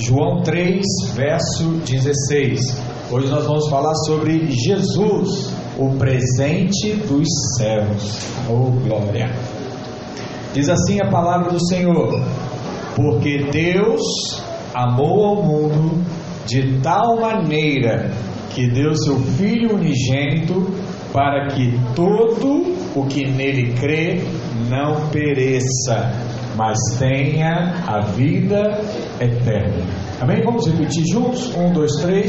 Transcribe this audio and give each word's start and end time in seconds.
João 0.00 0.42
3, 0.42 0.80
verso 1.16 1.70
16. 1.84 2.60
Hoje 3.10 3.28
nós 3.28 3.44
vamos 3.44 3.68
falar 3.68 3.94
sobre 4.06 4.48
Jesus, 4.48 5.52
o 5.76 5.90
presente 5.98 6.92
dos 7.08 7.26
céus. 7.56 8.20
Oh, 8.48 8.70
glória! 8.86 9.28
Diz 10.54 10.68
assim 10.68 11.00
a 11.00 11.10
palavra 11.10 11.50
do 11.50 11.66
Senhor: 11.66 12.22
Porque 12.94 13.48
Deus 13.50 14.00
amou 14.72 15.24
ao 15.24 15.42
mundo 15.42 16.00
de 16.46 16.78
tal 16.80 17.20
maneira 17.20 18.12
que 18.50 18.70
deu 18.70 18.94
seu 18.94 19.18
Filho 19.18 19.74
unigênito 19.74 20.64
para 21.12 21.48
que 21.48 21.72
todo 21.96 22.76
o 22.94 23.04
que 23.06 23.26
nele 23.26 23.74
crê 23.74 24.22
não 24.68 25.08
pereça, 25.08 26.12
mas 26.58 26.76
tenha 26.98 27.84
a 27.86 28.00
vida 28.00 28.80
eterna. 29.20 29.86
Amém? 30.20 30.42
Vamos 30.42 30.66
repetir 30.66 31.04
juntos? 31.12 31.54
Um, 31.54 31.70
dois, 31.72 31.92
três. 32.02 32.28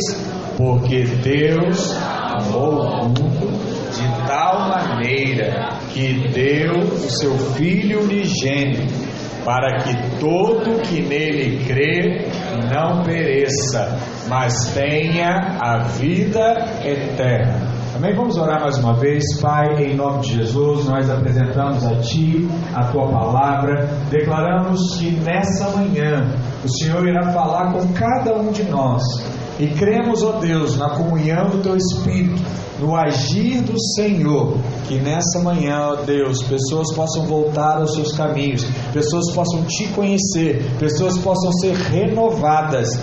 Porque 0.55 1.03
Deus 1.23 1.97
amou 1.97 2.83
o 2.83 3.05
mundo 3.05 3.49
de 3.91 4.27
tal 4.27 4.69
maneira 4.69 5.69
que 5.91 6.27
deu 6.29 6.77
o 6.77 7.09
seu 7.09 7.35
Filho 7.55 8.03
unigênito 8.03 8.93
para 9.43 9.79
que 9.79 10.19
todo 10.19 10.79
que 10.83 11.01
nele 11.01 11.65
crê 11.65 12.27
não 12.71 13.01
pereça, 13.01 13.97
mas 14.27 14.73
tenha 14.75 15.57
a 15.59 15.79
vida 15.83 16.53
eterna. 16.85 17.68
Amém? 18.01 18.15
Vamos 18.15 18.37
orar 18.37 18.61
mais 18.61 18.77
uma 18.77 18.93
vez, 18.93 19.21
Pai, 19.41 19.83
em 19.83 19.93
nome 19.93 20.21
de 20.21 20.35
Jesus, 20.35 20.85
nós 20.85 21.09
apresentamos 21.09 21.85
a 21.85 21.97
Ti 21.97 22.47
a 22.73 22.85
Tua 22.85 23.09
palavra, 23.09 23.89
declaramos 24.09 24.95
que 24.97 25.11
nessa 25.19 25.69
manhã 25.71 26.33
o 26.63 26.69
Senhor 26.69 27.05
irá 27.05 27.29
falar 27.33 27.73
com 27.73 27.85
cada 27.91 28.37
um 28.37 28.53
de 28.53 28.63
nós. 28.63 29.03
E 29.59 29.67
cremos, 29.67 30.23
ó 30.23 30.39
Deus, 30.39 30.77
na 30.77 30.91
comunhão 30.91 31.49
do 31.49 31.61
Teu 31.61 31.75
Espírito, 31.75 32.41
no 32.79 32.95
agir 32.95 33.63
do 33.63 33.77
Senhor, 33.95 34.57
que 34.87 34.95
nessa 34.95 35.41
manhã, 35.43 35.89
ó 35.89 35.95
Deus, 35.95 36.41
pessoas 36.43 36.95
possam 36.95 37.25
voltar 37.25 37.79
aos 37.79 37.95
seus 37.95 38.13
caminhos, 38.13 38.63
pessoas 38.93 39.29
possam 39.35 39.63
Te 39.63 39.89
conhecer, 39.89 40.63
pessoas 40.79 41.17
possam 41.17 41.51
ser 41.51 41.75
renovadas 41.75 42.97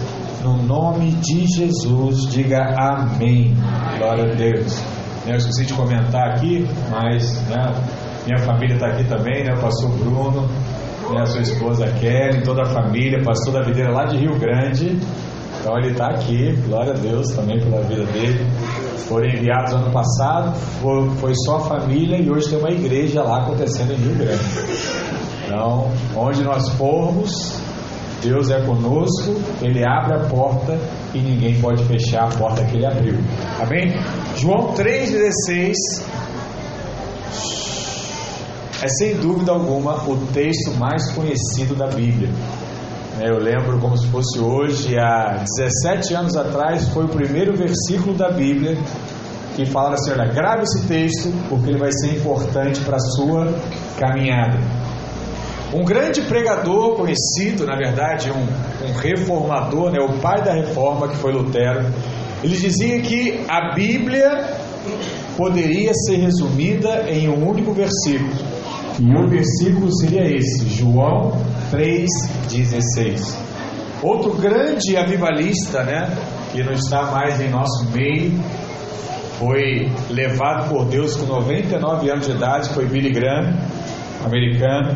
no 0.47 0.62
nome 0.62 1.11
de 1.11 1.44
Jesus, 1.44 2.28
diga 2.30 2.72
amém. 2.78 3.52
Glória 3.98 4.33
a 4.33 4.34
Deus. 4.36 4.80
Eu 5.27 5.34
esqueci 5.34 5.66
de 5.66 5.75
comentar 5.75 6.28
aqui, 6.30 6.64
mas 6.88 7.42
né, 7.48 7.75
minha 8.25 8.38
família 8.44 8.75
está 8.75 8.86
aqui 8.86 9.03
também, 9.05 9.42
né? 9.42 9.55
O 9.55 9.61
pastor 9.61 9.91
Bruno, 9.98 10.42
né, 11.11 11.22
a 11.22 11.27
sua 11.27 11.41
esposa 11.41 11.88
Kelly, 11.98 12.44
toda 12.44 12.62
a 12.62 12.66
família, 12.66 13.20
pastor 13.25 13.55
da 13.55 13.62
videira 13.62 13.91
lá 13.91 14.05
de 14.05 14.19
Rio 14.19 14.38
Grande. 14.38 14.97
Então 15.61 15.77
ele 15.78 15.91
está 15.91 16.11
aqui, 16.11 16.53
glória 16.69 16.92
a 16.92 16.97
Deus 16.97 17.27
também 17.34 17.58
pela 17.58 17.83
vida 17.83 18.05
dele. 18.05 18.47
Foram 19.08 19.27
enviados 19.27 19.72
ano 19.72 19.91
passado, 19.91 20.56
foi, 20.81 21.10
foi 21.16 21.33
só 21.44 21.56
a 21.56 21.60
família 21.60 22.19
e 22.19 22.31
hoje 22.31 22.50
tem 22.50 22.58
uma 22.58 22.70
igreja 22.70 23.20
lá 23.20 23.38
acontecendo 23.38 23.92
em 23.94 23.97
Rio 23.97 24.14
Grande. 24.14 24.44
Então, 25.44 25.91
onde 26.14 26.44
nós 26.44 26.69
formos, 26.70 27.66
Deus 28.22 28.50
é 28.50 28.61
conosco, 28.62 29.34
Ele 29.62 29.83
abre 29.86 30.14
a 30.14 30.28
porta 30.28 30.78
e 31.14 31.19
ninguém 31.19 31.61
pode 31.61 31.84
fechar 31.84 32.25
a 32.25 32.36
porta 32.36 32.64
que 32.64 32.77
Ele 32.77 32.86
abriu. 32.86 33.19
Amém? 33.61 33.92
João 34.36 34.72
3,16 34.75 35.75
é 38.83 38.89
sem 38.89 39.17
dúvida 39.17 39.53
alguma 39.53 39.94
o 40.09 40.17
texto 40.33 40.70
mais 40.78 41.11
conhecido 41.12 41.75
da 41.75 41.87
Bíblia. 41.87 42.31
Eu 43.20 43.39
lembro 43.39 43.78
como 43.78 43.97
se 43.97 44.06
fosse 44.09 44.39
hoje, 44.39 44.98
há 44.98 45.42
17 45.59 46.14
anos 46.14 46.37
atrás, 46.37 46.89
foi 46.91 47.05
o 47.05 47.09
primeiro 47.09 47.56
versículo 47.56 48.14
da 48.14 48.31
Bíblia 48.31 48.77
que 49.56 49.64
fala 49.64 49.94
assim: 49.94 50.11
olha, 50.11 50.31
grave 50.31 50.64
esse 50.64 50.87
texto 50.87 51.33
porque 51.48 51.71
ele 51.71 51.78
vai 51.78 51.91
ser 51.91 52.15
importante 52.15 52.81
para 52.81 52.97
a 52.97 53.00
sua 53.00 53.54
caminhada. 53.98 54.59
Um 55.75 55.84
grande 55.84 56.22
pregador 56.22 56.97
conhecido, 56.97 57.66
na 57.66 57.77
verdade, 57.77 58.31
um, 58.31 58.87
um 58.87 58.93
reformador, 58.93 59.91
né, 59.91 59.99
o 60.00 60.21
pai 60.21 60.43
da 60.43 60.53
reforma, 60.53 61.09
que 61.09 61.16
foi 61.16 61.32
Lutero, 61.32 61.93
ele 62.43 62.56
dizia 62.56 63.00
que 63.00 63.44
a 63.49 63.75
Bíblia 63.75 64.31
poderia 65.37 65.93
ser 65.93 66.16
resumida 66.19 67.10
em 67.10 67.28
um 67.28 67.49
único 67.49 67.72
versículo. 67.72 68.32
E 68.99 69.15
o 69.15 69.28
versículo 69.28 69.93
seria 69.99 70.25
esse, 70.25 70.69
João 70.69 71.32
3,16. 71.71 73.37
Outro 74.03 74.34
grande 74.34 74.97
avivalista, 74.97 75.83
né, 75.83 76.16
que 76.53 76.62
não 76.62 76.72
está 76.72 77.10
mais 77.10 77.41
em 77.41 77.50
nosso 77.50 77.91
meio, 77.91 78.33
foi 79.38 79.91
levado 80.10 80.71
por 80.71 80.87
Deus 80.87 81.16
com 81.16 81.27
99 81.27 82.09
anos 82.09 82.27
de 82.27 82.33
idade, 82.33 82.69
foi 82.71 82.87
Billy 82.87 83.10
Graham, 83.10 83.54
americano 84.25 84.94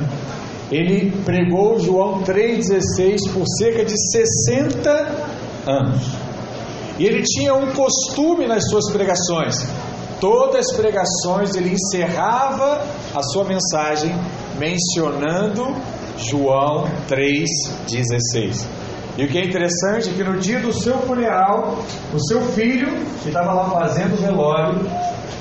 ele 0.70 1.10
pregou 1.24 1.78
João 1.80 2.22
3,16 2.22 3.32
por 3.32 3.44
cerca 3.58 3.84
de 3.84 3.94
60 4.12 4.90
anos. 5.66 6.02
E 6.98 7.04
ele 7.04 7.22
tinha 7.22 7.54
um 7.54 7.72
costume 7.72 8.46
nas 8.46 8.68
suas 8.68 8.90
pregações. 8.92 9.66
Todas 10.20 10.68
as 10.68 10.76
pregações 10.76 11.54
ele 11.54 11.70
encerrava 11.70 12.84
a 13.14 13.22
sua 13.22 13.44
mensagem 13.44 14.14
mencionando 14.58 15.74
João 16.18 16.84
3,16. 17.08 18.66
E 19.16 19.24
o 19.24 19.28
que 19.28 19.38
é 19.38 19.44
interessante 19.44 20.10
é 20.10 20.12
que 20.12 20.22
no 20.22 20.38
dia 20.38 20.60
do 20.60 20.72
seu 20.72 20.98
funeral, 20.98 21.78
o 22.14 22.18
seu 22.28 22.42
filho, 22.52 22.88
que 23.22 23.28
estava 23.28 23.52
lá 23.52 23.70
fazendo 23.70 24.14
o 24.14 24.16
velório, 24.16 24.80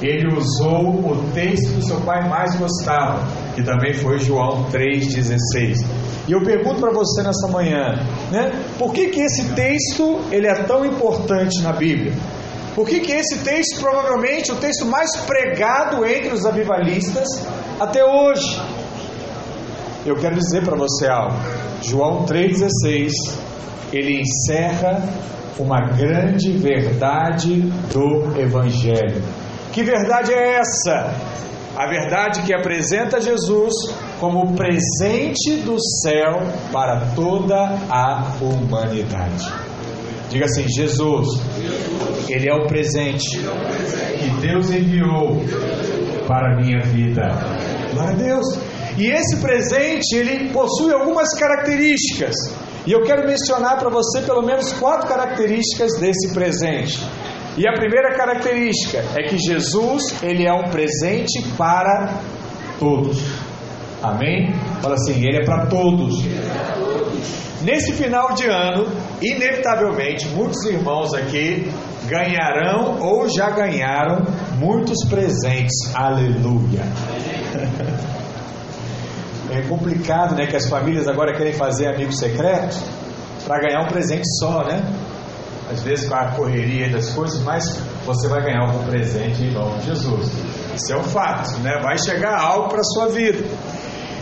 ele 0.01 0.33
usou 0.33 1.11
o 1.11 1.31
texto 1.33 1.75
que 1.75 1.85
seu 1.85 1.99
pai 2.01 2.27
mais 2.27 2.55
gostava, 2.55 3.19
que 3.59 3.63
também 3.63 3.93
foi 3.93 4.17
João 4.19 4.65
3,16. 4.71 5.85
E 6.27 6.31
eu 6.31 6.41
pergunto 6.43 6.79
para 6.79 6.93
você 6.93 7.21
nessa 7.21 7.47
manhã, 7.51 7.95
né? 8.31 8.51
Por 8.77 8.93
que, 8.93 9.07
que 9.07 9.19
esse 9.19 9.49
texto 9.49 10.19
ele 10.31 10.47
é 10.47 10.55
tão 10.63 10.85
importante 10.85 11.61
na 11.61 11.73
Bíblia? 11.73 12.13
Por 12.75 12.87
que, 12.87 13.01
que 13.01 13.11
esse 13.11 13.39
texto 13.39 13.79
provavelmente 13.81 14.51
o 14.51 14.55
texto 14.55 14.85
mais 14.85 15.15
pregado 15.17 16.05
entre 16.05 16.33
os 16.33 16.45
avivalistas 16.45 17.27
até 17.79 18.05
hoje? 18.05 18.61
Eu 20.05 20.15
quero 20.15 20.35
dizer 20.35 20.63
para 20.63 20.77
você 20.77 21.07
algo. 21.07 21.35
João 21.81 22.25
3,16 22.25 23.11
ele 23.91 24.21
encerra 24.21 25.03
uma 25.57 25.79
grande 25.97 26.53
verdade 26.53 27.61
do 27.91 28.39
Evangelho. 28.39 29.21
Que 29.73 29.83
verdade 29.83 30.31
é 30.31 30.59
essa? 30.59 31.13
A 31.79 31.87
verdade 31.87 32.41
que 32.41 32.53
apresenta 32.53 33.21
Jesus 33.21 33.73
como 34.19 34.53
presente 34.53 35.61
do 35.63 35.77
céu 36.03 36.41
para 36.73 37.05
toda 37.15 37.55
a 37.89 38.33
humanidade. 38.41 39.49
Diga 40.29 40.43
assim: 40.43 40.67
Jesus, 40.67 41.25
Ele 42.27 42.49
é 42.49 42.53
o 42.53 42.67
presente 42.67 43.39
que 43.39 44.29
Deus 44.41 44.69
enviou 44.71 45.37
para 46.27 46.51
a 46.51 46.55
minha 46.57 46.81
vida. 46.81 47.21
Glória 47.93 48.11
a 48.11 48.13
Deus. 48.13 48.45
E 48.97 49.07
esse 49.07 49.37
presente, 49.37 50.17
ele 50.17 50.49
possui 50.51 50.91
algumas 50.91 51.33
características. 51.39 52.35
E 52.85 52.91
eu 52.91 53.03
quero 53.03 53.25
mencionar 53.25 53.79
para 53.79 53.89
você 53.89 54.21
pelo 54.23 54.41
menos 54.41 54.73
quatro 54.73 55.07
características 55.07 55.97
desse 55.97 56.33
presente. 56.33 56.99
E 57.59 57.67
a 57.67 57.73
primeira 57.73 58.15
característica 58.15 59.03
é 59.17 59.27
que 59.27 59.37
Jesus, 59.37 60.23
ele 60.23 60.47
é 60.47 60.53
um 60.53 60.69
presente 60.69 61.43
para 61.57 62.21
todos. 62.79 63.21
Amém? 64.01 64.53
Fala 64.81 64.95
assim, 64.95 65.21
ele 65.25 65.41
é 65.41 65.43
para 65.43 65.65
todos. 65.65 66.23
Nesse 67.61 67.91
final 67.91 68.33
de 68.33 68.47
ano, 68.47 68.87
inevitavelmente, 69.21 70.25
muitos 70.29 70.63
irmãos 70.63 71.13
aqui 71.13 71.69
ganharão 72.07 72.97
ou 73.01 73.27
já 73.27 73.49
ganharam 73.49 74.23
muitos 74.57 75.05
presentes. 75.09 75.93
Aleluia. 75.93 76.83
É 79.51 79.63
complicado, 79.63 80.35
né, 80.35 80.45
que 80.45 80.55
as 80.55 80.69
famílias 80.69 81.07
agora 81.07 81.35
querem 81.35 81.53
fazer 81.53 81.87
amigo 81.87 82.13
secreto 82.13 82.77
para 83.47 83.59
ganhar 83.59 83.81
um 83.81 83.87
presente 83.87 84.21
só, 84.37 84.63
né? 84.63 84.79
Às 85.69 85.81
vezes 85.83 86.07
com 86.07 86.15
a 86.15 86.31
correria 86.31 86.89
das 86.89 87.09
coisas, 87.11 87.39
mas 87.43 87.63
você 88.05 88.27
vai 88.27 88.41
ganhar 88.41 88.67
algum 88.67 88.83
presente 88.85 89.43
em 89.43 89.51
nome 89.51 89.79
de 89.79 89.87
Jesus. 89.87 90.31
Isso 90.75 90.93
é 90.93 90.97
um 90.97 91.03
fato, 91.03 91.59
né? 91.59 91.79
Vai 91.81 91.97
chegar 91.97 92.39
algo 92.39 92.69
para 92.69 92.79
a 92.79 92.83
sua 92.83 93.07
vida. 93.09 93.43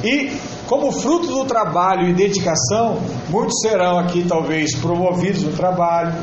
E 0.04 0.38
como 0.68 0.92
fruto 0.92 1.28
do 1.28 1.46
trabalho 1.46 2.10
e 2.10 2.14
dedicação, 2.14 3.00
muitos 3.30 3.60
serão 3.62 3.98
aqui 3.98 4.26
talvez 4.28 4.76
promovidos 4.76 5.44
no 5.44 5.54
trabalho, 5.54 6.14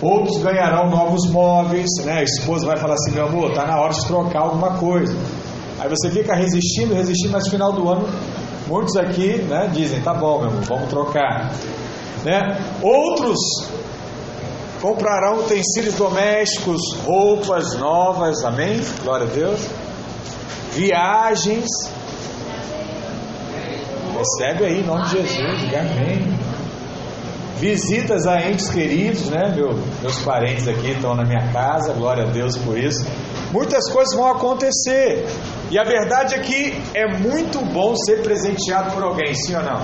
outros 0.00 0.38
ganharão 0.38 0.88
novos 0.88 1.28
móveis, 1.28 1.88
né? 2.04 2.20
A 2.20 2.22
esposa 2.22 2.66
vai 2.66 2.76
falar 2.76 2.94
assim, 2.94 3.10
meu 3.10 3.26
amor, 3.26 3.52
tá 3.52 3.66
na 3.66 3.80
hora 3.80 3.92
de 3.92 4.06
trocar 4.06 4.42
alguma 4.42 4.78
coisa. 4.78 5.14
Aí 5.80 5.88
você 5.88 6.10
fica 6.10 6.34
resistindo, 6.34 6.94
resistindo, 6.94 7.32
mas 7.32 7.44
no 7.46 7.50
final 7.50 7.72
do 7.72 7.88
ano, 7.88 8.08
muitos 8.68 8.96
aqui, 8.96 9.42
né, 9.42 9.68
dizem, 9.72 10.00
tá 10.00 10.14
bom, 10.14 10.40
meu 10.40 10.50
amor, 10.50 10.62
vamos 10.62 10.88
trocar. 10.88 11.50
Né? 12.24 12.58
Outros 12.82 13.38
comprarão 14.80 15.40
utensílios 15.40 15.94
domésticos, 15.94 16.80
roupas 17.04 17.74
novas, 17.74 18.42
amém? 18.44 18.80
Glória 19.02 19.26
a 19.26 19.30
Deus. 19.30 19.60
Viagens. 20.72 21.68
Recebe 24.16 24.64
aí 24.64 24.80
em 24.80 24.84
nome 24.84 25.04
de 25.04 25.10
Jesus, 25.10 25.74
amém. 25.74 26.38
Visitas 27.56 28.26
a 28.26 28.40
entes 28.40 28.70
queridos, 28.70 29.28
né? 29.28 29.52
Meu, 29.54 29.78
meus 30.00 30.18
parentes 30.20 30.66
aqui 30.66 30.92
estão 30.92 31.14
na 31.14 31.24
minha 31.24 31.52
casa, 31.52 31.92
glória 31.92 32.24
a 32.24 32.26
Deus 32.26 32.56
por 32.56 32.78
isso. 32.78 33.04
Muitas 33.52 33.90
coisas 33.90 34.14
vão 34.16 34.30
acontecer. 34.30 35.26
E 35.70 35.78
a 35.78 35.84
verdade 35.84 36.34
é 36.34 36.38
que 36.38 36.80
é 36.94 37.06
muito 37.18 37.60
bom 37.72 37.94
ser 37.96 38.22
presenteado 38.22 38.92
por 38.92 39.02
alguém, 39.02 39.34
sim 39.34 39.54
ou 39.54 39.62
não? 39.62 39.80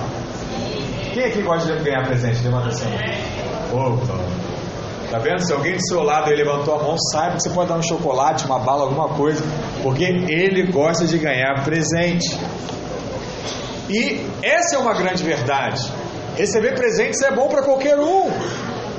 Quem 1.13 1.25
aqui 1.25 1.41
gosta 1.41 1.75
de 1.75 1.83
ganhar 1.83 2.05
presente? 2.05 2.43
Levanta 2.43 2.69
assim. 2.69 2.89
Opa. 3.73 4.36
Tá 5.09 5.19
vendo? 5.19 5.45
Se 5.45 5.53
alguém 5.53 5.75
do 5.75 5.87
seu 5.87 6.03
lado 6.03 6.29
aí 6.29 6.35
levantou 6.35 6.75
a 6.75 6.83
mão, 6.83 6.97
saiba 6.97 7.37
que 7.37 7.43
você 7.43 7.49
pode 7.49 7.69
dar 7.69 7.77
um 7.77 7.81
chocolate, 7.81 8.45
uma 8.45 8.59
bala, 8.59 8.83
alguma 8.83 9.09
coisa, 9.09 9.41
porque 9.81 10.03
ele 10.03 10.69
gosta 10.69 11.05
de 11.05 11.17
ganhar 11.17 11.63
presente. 11.63 12.37
E 13.89 14.25
essa 14.43 14.75
é 14.75 14.79
uma 14.79 14.93
grande 14.93 15.23
verdade. 15.23 15.89
Receber 16.35 16.75
presentes 16.75 17.21
é 17.21 17.33
bom 17.33 17.47
para 17.47 17.63
qualquer 17.63 17.97
um. 17.97 18.29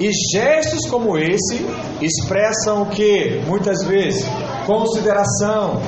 E 0.01 0.11
gestos 0.33 0.89
como 0.89 1.19
esse 1.19 1.67
expressam 2.01 2.83
o 2.83 2.87
que? 2.87 3.43
Muitas 3.47 3.85
vezes 3.85 4.25
consideração, 4.65 5.83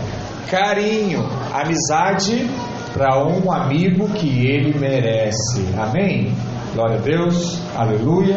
carinho, 0.51 1.21
amizade 1.53 2.51
para 2.93 3.25
um 3.25 3.53
amigo 3.53 4.09
que 4.09 4.47
ele 4.47 4.77
merece. 4.79 5.65
Amém? 5.79 6.35
Glória 6.75 6.97
a 6.97 7.01
Deus, 7.01 7.59
aleluia. 7.77 8.37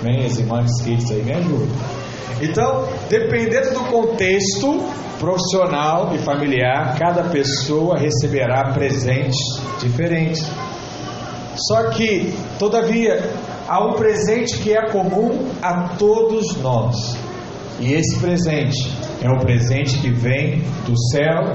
Amém? 0.00 0.26
As 0.26 0.38
irmãs 0.38 0.70
kids 0.82 1.10
aí 1.10 1.22
me 1.22 1.32
ajudam. 1.32 1.68
Então, 2.40 2.88
dependendo 3.08 3.72
do 3.72 3.80
contexto 3.84 4.84
profissional 5.18 6.14
e 6.14 6.18
familiar, 6.18 6.98
cada 6.98 7.24
pessoa 7.24 7.98
receberá 7.98 8.72
presentes 8.72 9.36
diferentes. 9.80 10.46
Só 11.68 11.84
que, 11.90 12.34
todavia, 12.58 13.30
há 13.66 13.82
um 13.82 13.94
presente 13.94 14.58
que 14.58 14.72
é 14.72 14.90
comum 14.90 15.48
a 15.62 15.88
todos 15.98 16.56
nós. 16.58 17.16
E 17.80 17.92
esse 17.94 18.18
presente 18.20 18.90
é 19.22 19.30
o 19.30 19.40
presente 19.40 19.98
que 19.98 20.10
vem 20.10 20.62
do 20.86 20.94
céu, 21.10 21.54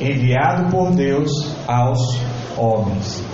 enviado 0.00 0.70
por 0.70 0.90
Deus 0.90 1.30
aos 1.66 2.18
homens. 2.56 3.31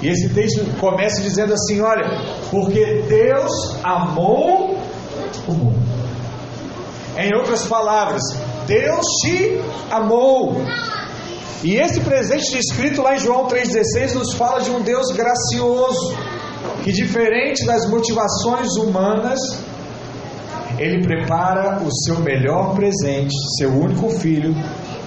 E 0.00 0.08
esse 0.08 0.28
texto 0.28 0.64
começa 0.78 1.20
dizendo 1.22 1.52
assim: 1.54 1.80
olha, 1.80 2.04
porque 2.50 3.02
Deus 3.08 3.76
amou 3.82 4.78
o 5.46 5.52
mundo. 5.52 5.88
Em 7.16 7.34
outras 7.34 7.66
palavras, 7.66 8.22
Deus 8.66 9.04
te 9.22 9.60
amou. 9.90 10.54
E 11.64 11.74
esse 11.74 12.00
presente 12.00 12.52
descrito 12.52 13.02
lá 13.02 13.16
em 13.16 13.18
João 13.18 13.48
3,16 13.48 14.14
nos 14.14 14.34
fala 14.34 14.60
de 14.60 14.70
um 14.70 14.80
Deus 14.80 15.10
gracioso, 15.10 16.16
que 16.84 16.92
diferente 16.92 17.66
das 17.66 17.88
motivações 17.90 18.76
humanas, 18.76 19.40
ele 20.78 21.02
prepara 21.02 21.82
o 21.82 21.90
seu 22.04 22.20
melhor 22.20 22.76
presente, 22.76 23.34
seu 23.58 23.70
único 23.70 24.08
filho, 24.10 24.54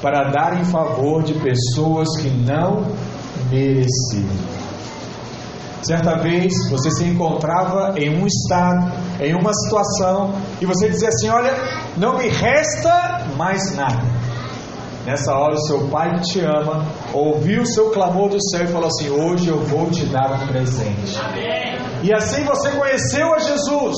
para 0.01 0.29
dar 0.29 0.59
em 0.59 0.65
favor 0.65 1.23
de 1.23 1.33
pessoas 1.35 2.09
que 2.17 2.29
não 2.29 2.85
mereciam. 3.49 4.60
Certa 5.83 6.15
vez 6.17 6.53
você 6.69 6.91
se 6.91 7.05
encontrava 7.05 7.93
em 7.97 8.21
um 8.21 8.27
estado, 8.27 8.91
em 9.19 9.33
uma 9.33 9.51
situação, 9.53 10.33
e 10.61 10.65
você 10.65 10.89
dizia 10.89 11.07
assim: 11.09 11.29
Olha, 11.29 11.53
não 11.97 12.17
me 12.17 12.27
resta 12.27 13.25
mais 13.35 13.75
nada. 13.75 14.03
Nessa 15.05 15.33
hora, 15.33 15.55
o 15.55 15.61
seu 15.61 15.87
pai 15.87 16.13
que 16.15 16.21
te 16.33 16.39
ama 16.41 16.85
ouviu 17.11 17.63
o 17.63 17.65
seu 17.65 17.89
clamor 17.89 18.29
do 18.29 18.37
céu 18.49 18.65
e 18.65 18.67
falou 18.67 18.87
assim: 18.87 19.09
Hoje 19.09 19.47
eu 19.47 19.59
vou 19.59 19.89
te 19.89 20.05
dar 20.05 20.31
um 20.31 20.47
presente. 20.47 21.19
Amém. 21.19 21.79
E 22.03 22.13
assim 22.13 22.43
você 22.43 22.69
conheceu 22.71 23.33
a 23.33 23.39
Jesus, 23.39 23.97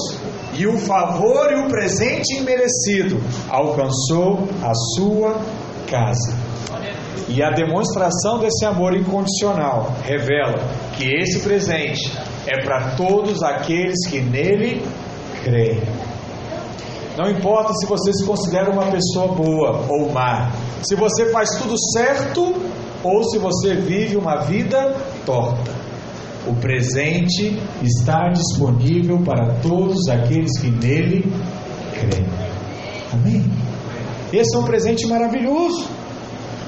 e 0.53 0.65
o 0.65 0.77
favor 0.77 1.51
e 1.51 1.59
o 1.59 1.67
presente 1.67 2.37
imerecido 2.37 3.21
alcançou 3.49 4.47
a 4.61 4.73
sua 4.95 5.41
casa. 5.89 6.53
E 7.27 7.41
a 7.41 7.49
demonstração 7.51 8.39
desse 8.39 8.65
amor 8.65 8.95
incondicional 8.95 9.91
revela 10.03 10.59
que 10.97 11.07
esse 11.15 11.39
presente 11.39 12.11
é 12.45 12.63
para 12.63 12.95
todos 12.95 13.41
aqueles 13.43 14.07
que 14.09 14.21
nele 14.21 14.83
creem. 15.43 15.81
Não 17.17 17.29
importa 17.29 17.73
se 17.73 17.85
você 17.85 18.11
se 18.11 18.25
considera 18.25 18.71
uma 18.71 18.89
pessoa 18.91 19.33
boa 19.33 19.85
ou 19.87 20.11
má, 20.11 20.51
se 20.81 20.95
você 20.95 21.31
faz 21.31 21.49
tudo 21.61 21.75
certo 21.91 22.55
ou 23.03 23.23
se 23.23 23.37
você 23.37 23.75
vive 23.75 24.17
uma 24.17 24.37
vida 24.37 24.95
torta. 25.25 25.71
O 26.47 26.55
presente 26.55 27.57
está 27.81 28.29
disponível 28.29 29.19
para 29.19 29.53
todos 29.61 30.09
aqueles 30.09 30.59
que 30.59 30.69
nele 30.69 31.31
creem. 31.93 32.27
Amém? 33.13 33.45
Esse 34.33 34.55
é 34.55 34.59
um 34.59 34.63
presente 34.63 35.05
maravilhoso. 35.05 35.87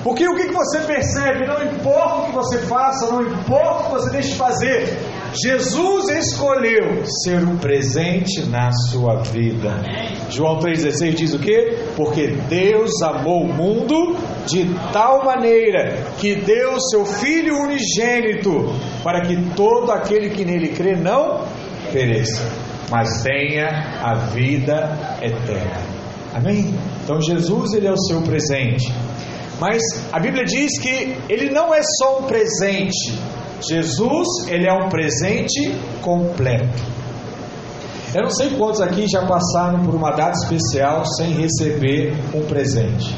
Porque 0.06 0.24
o 0.28 0.36
que 0.36 0.52
você 0.52 0.82
percebe, 0.82 1.48
não 1.48 1.64
importa 1.64 2.16
o 2.16 2.26
que 2.28 2.32
você 2.34 2.60
faça, 2.60 3.12
não 3.12 3.24
importa 3.24 3.80
o 3.80 3.86
que 3.86 3.92
você 3.94 4.12
deixe 4.12 4.30
de 4.34 4.36
fazer, 4.36 4.96
Jesus 5.34 6.10
escolheu 6.10 7.04
ser 7.24 7.44
um 7.44 7.58
presente 7.58 8.46
na 8.46 8.72
sua 8.72 9.24
vida. 9.24 9.82
João 10.30 10.60
3,16 10.60 11.16
diz 11.16 11.34
o 11.34 11.40
que? 11.40 11.76
Porque 11.96 12.28
Deus 12.48 13.02
amou 13.02 13.46
o 13.46 13.52
mundo 13.52 14.16
de 14.46 14.70
tal 14.94 15.26
maneira 15.26 15.98
que 16.20 16.36
deu 16.36 16.80
seu 16.80 17.04
Filho 17.04 17.64
unigênito, 17.64 18.72
para 19.04 19.22
que 19.22 19.36
todo 19.56 19.92
aquele 19.92 20.30
que 20.30 20.46
nele 20.46 20.68
crê 20.68 20.96
não 20.96 21.46
pereça, 21.92 22.48
mas 22.92 23.24
tenha 23.24 23.70
a 24.04 24.14
vida 24.30 25.18
eterna. 25.20 25.82
Amém? 26.32 26.76
Então 27.04 27.20
Jesus 27.20 27.74
ele 27.74 27.88
é 27.88 27.92
o 27.92 27.98
seu 27.98 28.22
presente. 28.22 28.94
Mas 29.60 29.82
a 30.12 30.20
Bíblia 30.20 30.44
diz 30.44 30.78
que 30.80 31.18
ele 31.30 31.50
não 31.50 31.74
é 31.74 31.82
só 32.00 32.20
um 32.20 32.24
presente. 32.24 33.18
Jesus, 33.62 34.28
ele 34.48 34.68
é 34.68 34.74
um 34.74 34.90
presente 34.90 35.74
completo. 36.02 36.96
Eu 38.14 38.24
não 38.24 38.30
sei 38.30 38.52
quantos 38.52 38.82
aqui 38.82 39.08
já 39.08 39.26
passaram 39.26 39.84
por 39.84 39.94
uma 39.94 40.12
data 40.12 40.38
especial 40.44 41.06
sem 41.06 41.32
receber 41.34 42.14
um 42.34 42.46
presente. 42.46 43.16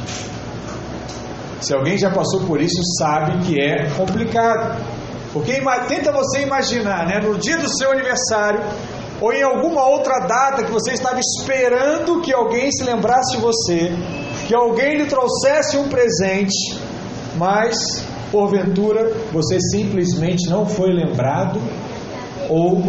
Se 1.62 1.74
alguém 1.74 1.98
já 1.98 2.10
passou 2.10 2.42
por 2.46 2.62
isso, 2.62 2.82
sabe 3.00 3.46
que 3.46 3.62
é 3.62 3.90
complicado. 3.96 4.82
Porque 5.34 5.62
tenta 5.88 6.12
você 6.12 6.42
imaginar, 6.42 7.06
né, 7.06 7.20
no 7.20 7.38
dia 7.38 7.58
do 7.58 7.70
seu 7.78 7.92
aniversário, 7.92 8.62
ou 9.20 9.34
em 9.34 9.44
alguma 9.44 9.88
outra 9.88 10.20
data 10.20 10.64
que 10.64 10.72
você 10.72 10.94
estava 10.94 11.20
esperando 11.20 12.22
que 12.22 12.34
alguém 12.34 12.72
se 12.72 12.84
lembrasse 12.84 13.36
de 13.36 13.42
você, 13.42 13.92
que 14.48 14.56
alguém 14.56 14.98
lhe 14.98 15.06
trouxesse 15.06 15.78
um 15.78 15.90
presente, 15.90 16.80
mas 17.36 17.76
porventura 18.32 19.12
você 19.32 19.60
simplesmente 19.60 20.50
não 20.50 20.66
foi 20.66 20.90
lembrado 20.90 21.60
ou 22.50 22.82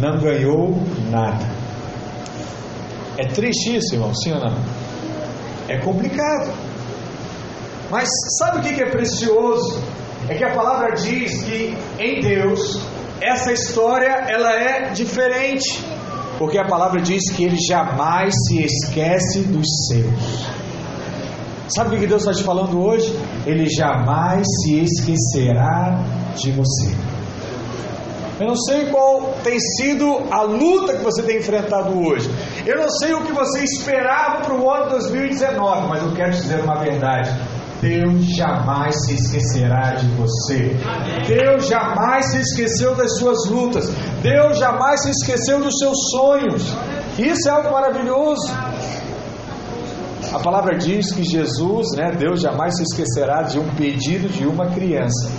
não 0.00 0.18
ganhou 0.18 0.74
nada. 1.10 1.46
É 3.16 3.26
triste 3.28 3.76
isso, 3.76 3.94
irmão, 3.94 4.12
sim 4.12 4.32
ou 4.32 4.40
não? 4.40 4.56
É 5.68 5.78
complicado. 5.78 6.52
Mas 7.90 8.08
sabe 8.38 8.58
o 8.58 8.62
que 8.62 8.82
é 8.82 8.90
precioso? 8.90 9.80
É 10.28 10.34
que 10.34 10.42
a 10.42 10.52
palavra 10.52 10.94
diz 10.96 11.44
que 11.44 11.76
em 11.98 12.20
Deus 12.20 12.80
essa 13.20 13.52
história 13.52 14.26
ela 14.28 14.52
é 14.52 14.90
diferente, 14.90 15.80
porque 16.38 16.58
a 16.58 16.66
palavra 16.66 17.00
diz 17.00 17.30
que 17.30 17.44
Ele 17.44 17.58
jamais 17.68 18.34
se 18.48 18.64
esquece 18.64 19.44
dos 19.44 19.66
seus. 19.86 20.63
Sabe 21.68 21.96
o 21.96 21.98
que 21.98 22.06
Deus 22.06 22.22
está 22.22 22.34
te 22.34 22.42
falando 22.42 22.78
hoje? 22.82 23.18
Ele 23.46 23.66
jamais 23.68 24.46
se 24.62 24.80
esquecerá 24.80 25.98
de 26.36 26.52
você. 26.52 26.94
Eu 28.38 28.48
não 28.48 28.56
sei 28.56 28.86
qual 28.86 29.34
tem 29.44 29.58
sido 29.60 30.24
a 30.30 30.42
luta 30.42 30.94
que 30.94 31.04
você 31.04 31.22
tem 31.22 31.38
enfrentado 31.38 31.96
hoje. 31.98 32.28
Eu 32.66 32.76
não 32.76 32.90
sei 32.90 33.14
o 33.14 33.22
que 33.24 33.32
você 33.32 33.62
esperava 33.62 34.40
para 34.40 34.54
o 34.54 34.70
ano 34.70 34.90
2019, 34.90 35.88
mas 35.88 36.02
eu 36.02 36.12
quero 36.12 36.32
te 36.32 36.42
dizer 36.42 36.60
uma 36.60 36.80
verdade. 36.80 37.30
Deus 37.80 38.24
jamais 38.36 38.94
se 39.04 39.14
esquecerá 39.14 39.94
de 39.94 40.06
você. 40.16 40.76
Deus 41.26 41.66
jamais 41.66 42.30
se 42.30 42.38
esqueceu 42.40 42.94
das 42.94 43.18
suas 43.18 43.48
lutas. 43.48 43.90
Deus 44.22 44.58
jamais 44.58 45.02
se 45.02 45.10
esqueceu 45.10 45.60
dos 45.60 45.74
seus 45.78 45.96
sonhos. 46.10 46.74
Isso 47.18 47.48
é 47.48 47.52
algo 47.52 47.70
maravilhoso. 47.72 48.52
A 50.34 50.40
palavra 50.40 50.76
diz 50.76 51.12
que 51.12 51.22
Jesus, 51.22 51.96
né, 51.96 52.10
Deus 52.10 52.40
jamais 52.40 52.76
se 52.76 52.82
esquecerá 52.82 53.42
de 53.42 53.56
um 53.56 53.68
pedido 53.76 54.28
de 54.28 54.44
uma 54.44 54.66
criança. 54.66 55.30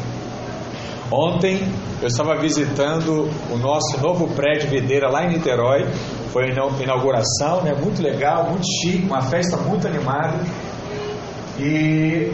Ontem 1.11 1.67
eu 2.01 2.07
estava 2.07 2.39
visitando 2.39 3.29
o 3.51 3.57
nosso 3.57 3.99
novo 4.01 4.25
prédio 4.29 4.69
Videira 4.69 5.11
lá 5.11 5.25
em 5.25 5.33
Niterói. 5.33 5.85
Foi 6.31 6.45
a 6.45 6.81
inauguração, 6.81 7.61
né? 7.61 7.73
Muito 7.73 8.01
legal, 8.01 8.49
muito 8.49 8.65
chique, 8.65 9.05
uma 9.05 9.21
festa 9.21 9.57
muito 9.57 9.85
animada. 9.85 10.39
E 11.59 12.33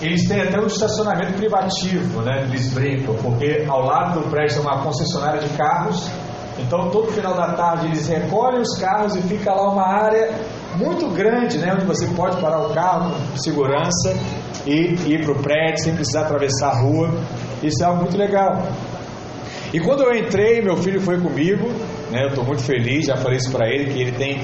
eles 0.00 0.26
têm 0.26 0.40
até 0.40 0.58
um 0.58 0.66
estacionamento 0.66 1.34
privativo, 1.34 2.22
né? 2.22 2.44
Eles 2.44 2.72
brincam, 2.72 3.14
porque 3.16 3.66
ao 3.68 3.84
lado 3.84 4.18
do 4.18 4.30
prédio 4.30 4.62
tem 4.62 4.66
uma 4.66 4.82
concessionária 4.82 5.42
de 5.42 5.48
carros. 5.58 6.08
Então, 6.58 6.88
todo 6.88 7.12
final 7.12 7.34
da 7.34 7.52
tarde 7.52 7.88
eles 7.88 8.08
recolhem 8.08 8.62
os 8.62 8.78
carros 8.78 9.14
e 9.14 9.20
fica 9.22 9.52
lá 9.52 9.70
uma 9.70 9.86
área 9.86 10.30
muito 10.76 11.08
grande, 11.08 11.58
né? 11.58 11.72
Onde 11.74 11.84
você 11.84 12.06
pode 12.08 12.40
parar 12.40 12.60
o 12.60 12.72
carro 12.72 13.12
com 13.30 13.36
segurança 13.36 14.14
e 14.66 14.94
ir 15.06 15.24
para 15.24 15.32
o 15.32 15.42
prédio 15.42 15.84
sem 15.84 15.94
precisar 15.94 16.22
atravessar 16.22 16.70
a 16.70 16.80
rua. 16.80 17.10
Isso 17.62 17.82
é 17.82 17.86
algo 17.86 18.02
muito 18.02 18.16
legal. 18.16 18.62
E 19.72 19.80
quando 19.80 20.02
eu 20.02 20.14
entrei, 20.14 20.60
meu 20.60 20.76
filho 20.76 21.00
foi 21.00 21.18
comigo, 21.20 21.68
né? 22.10 22.24
Eu 22.24 22.28
estou 22.28 22.44
muito 22.44 22.62
feliz, 22.62 23.06
já 23.06 23.16
falei 23.16 23.38
isso 23.38 23.50
para 23.50 23.68
ele, 23.68 23.92
que 23.92 24.00
ele 24.00 24.12
tem. 24.12 24.40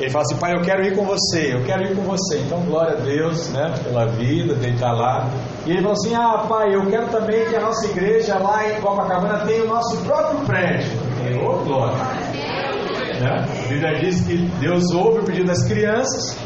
Ele 0.00 0.10
fala 0.10 0.24
assim, 0.24 0.36
pai, 0.36 0.54
eu 0.54 0.60
quero 0.62 0.84
ir 0.84 0.96
com 0.96 1.04
você, 1.04 1.54
eu 1.54 1.62
quero 1.64 1.84
ir 1.84 1.94
com 1.94 2.02
você. 2.02 2.38
Então, 2.38 2.60
glória 2.62 2.98
a 2.98 3.00
Deus, 3.00 3.48
né, 3.50 3.74
pela 3.84 4.06
vida, 4.06 4.54
dele 4.54 4.74
estar 4.74 4.92
lá. 4.92 5.30
E 5.64 5.70
ele 5.70 5.82
falou 5.82 5.92
assim, 5.92 6.14
ah, 6.14 6.46
pai, 6.48 6.74
eu 6.74 6.84
quero 6.86 7.06
também 7.08 7.46
que 7.46 7.54
a 7.54 7.60
nossa 7.60 7.86
igreja 7.86 8.36
lá 8.38 8.68
em 8.68 8.80
Copacabana 8.80 9.46
tenha 9.46 9.62
o 9.62 9.68
nosso 9.68 9.96
próprio 9.98 10.40
prédio. 10.40 10.90
Eu, 11.24 11.46
oh, 11.46 11.64
glória. 11.64 12.23
Né? 13.20 13.30
A 13.30 13.68
Bíblia 13.68 13.98
diz 14.00 14.20
que 14.26 14.36
Deus 14.60 14.90
ouve 14.92 15.20
o 15.20 15.24
pedido 15.24 15.46
das 15.46 15.64
crianças. 15.66 16.36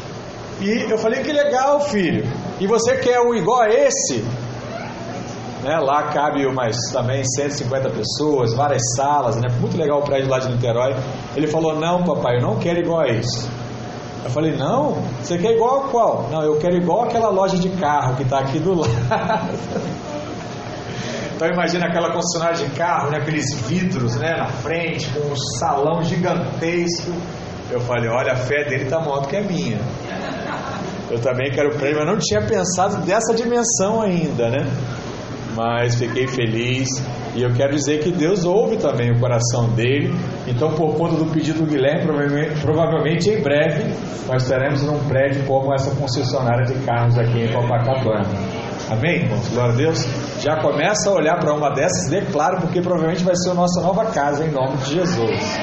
E 0.61 0.91
eu 0.91 0.97
falei, 0.97 1.21
que 1.21 1.31
legal, 1.31 1.81
filho. 1.81 2.25
E 2.59 2.67
você 2.67 2.97
quer 2.97 3.19
um 3.21 3.33
igual 3.33 3.61
a 3.61 3.69
esse? 3.69 4.25
Né? 5.63 5.77
Lá 5.79 6.03
cabe 6.03 6.45
mais 6.53 6.77
também 6.91 7.23
150 7.23 7.89
pessoas, 7.89 8.53
várias 8.53 8.81
salas, 8.95 9.35
né? 9.37 9.49
muito 9.59 9.77
legal 9.77 9.99
o 9.99 10.03
prédio 10.03 10.29
lá 10.29 10.39
de 10.39 10.49
Niterói. 10.49 10.95
Ele 11.35 11.47
falou: 11.47 11.75
Não, 11.75 12.03
papai, 12.03 12.37
eu 12.37 12.41
não 12.41 12.57
quero 12.57 12.79
igual 12.79 13.01
a 13.01 13.09
isso. 13.09 13.49
Eu 14.23 14.29
falei: 14.29 14.55
Não, 14.55 15.01
você 15.21 15.37
quer 15.37 15.55
igual 15.55 15.85
a 15.85 15.89
qual? 15.89 16.29
Não, 16.31 16.41
eu 16.43 16.57
quero 16.59 16.75
igual 16.75 17.03
aquela 17.03 17.29
loja 17.29 17.57
de 17.57 17.69
carro 17.69 18.15
que 18.15 18.23
está 18.23 18.39
aqui 18.39 18.59
do 18.59 18.73
lado. 18.79 18.89
Então 21.39 21.47
imagina 21.47 21.85
aquela 21.85 22.11
concessionária 22.11 22.57
de 22.57 22.65
carro, 22.75 23.11
né, 23.11 23.19
aqueles 23.19 23.45
vidros 23.65 24.17
né, 24.17 24.35
na 24.35 24.47
frente, 24.47 25.09
com 25.11 25.25
um 25.31 25.35
salão 25.57 26.03
gigantesco. 26.03 27.13
Eu 27.71 27.79
falei, 27.79 28.09
olha, 28.09 28.33
a 28.33 28.35
fé 28.35 28.65
dele 28.65 28.83
está 28.83 28.99
maior 28.99 29.21
do 29.21 29.29
que 29.29 29.37
a 29.37 29.41
minha. 29.41 29.79
Eu 31.09 31.17
também 31.21 31.49
quero 31.49 31.69
prêmio, 31.77 31.99
mas 31.99 32.07
não 32.07 32.17
tinha 32.17 32.41
pensado 32.41 32.97
dessa 33.05 33.33
dimensão 33.33 34.01
ainda, 34.01 34.49
né? 34.49 34.67
mas 35.55 35.95
fiquei 35.95 36.27
feliz 36.27 36.89
e 37.33 37.41
eu 37.41 37.53
quero 37.53 37.73
dizer 37.73 37.99
que 37.99 38.11
Deus 38.11 38.43
ouve 38.43 38.75
também 38.75 39.09
o 39.09 39.17
coração 39.17 39.69
dele. 39.69 40.13
Então, 40.45 40.73
por 40.73 40.95
conta 40.95 41.15
do 41.15 41.25
pedido 41.31 41.59
do 41.59 41.65
Guilherme, 41.65 42.03
provavelmente, 42.03 42.61
provavelmente 42.61 43.29
em 43.29 43.41
breve 43.41 43.93
nós 44.27 44.45
teremos 44.45 44.83
um 44.83 44.99
prédio 45.07 45.45
como 45.45 45.73
essa 45.73 45.95
concessionária 45.95 46.65
de 46.65 46.73
carros 46.85 47.17
aqui 47.17 47.45
em 47.45 47.53
Copacabana. 47.53 48.27
Amém, 48.89 49.21
irmãos? 49.21 49.47
Glória 49.53 49.73
a 49.73 49.77
Deus. 49.77 50.05
Já 50.39 50.61
começa 50.61 51.09
a 51.09 51.13
olhar 51.13 51.37
para 51.37 51.53
uma 51.53 51.69
dessas, 51.69 52.09
declaro, 52.09 52.61
porque 52.61 52.81
provavelmente 52.81 53.23
vai 53.23 53.35
ser 53.35 53.51
a 53.51 53.53
nossa 53.53 53.81
nova 53.81 54.05
casa, 54.05 54.45
em 54.45 54.51
nome 54.51 54.77
de 54.77 54.93
Jesus. 54.93 55.59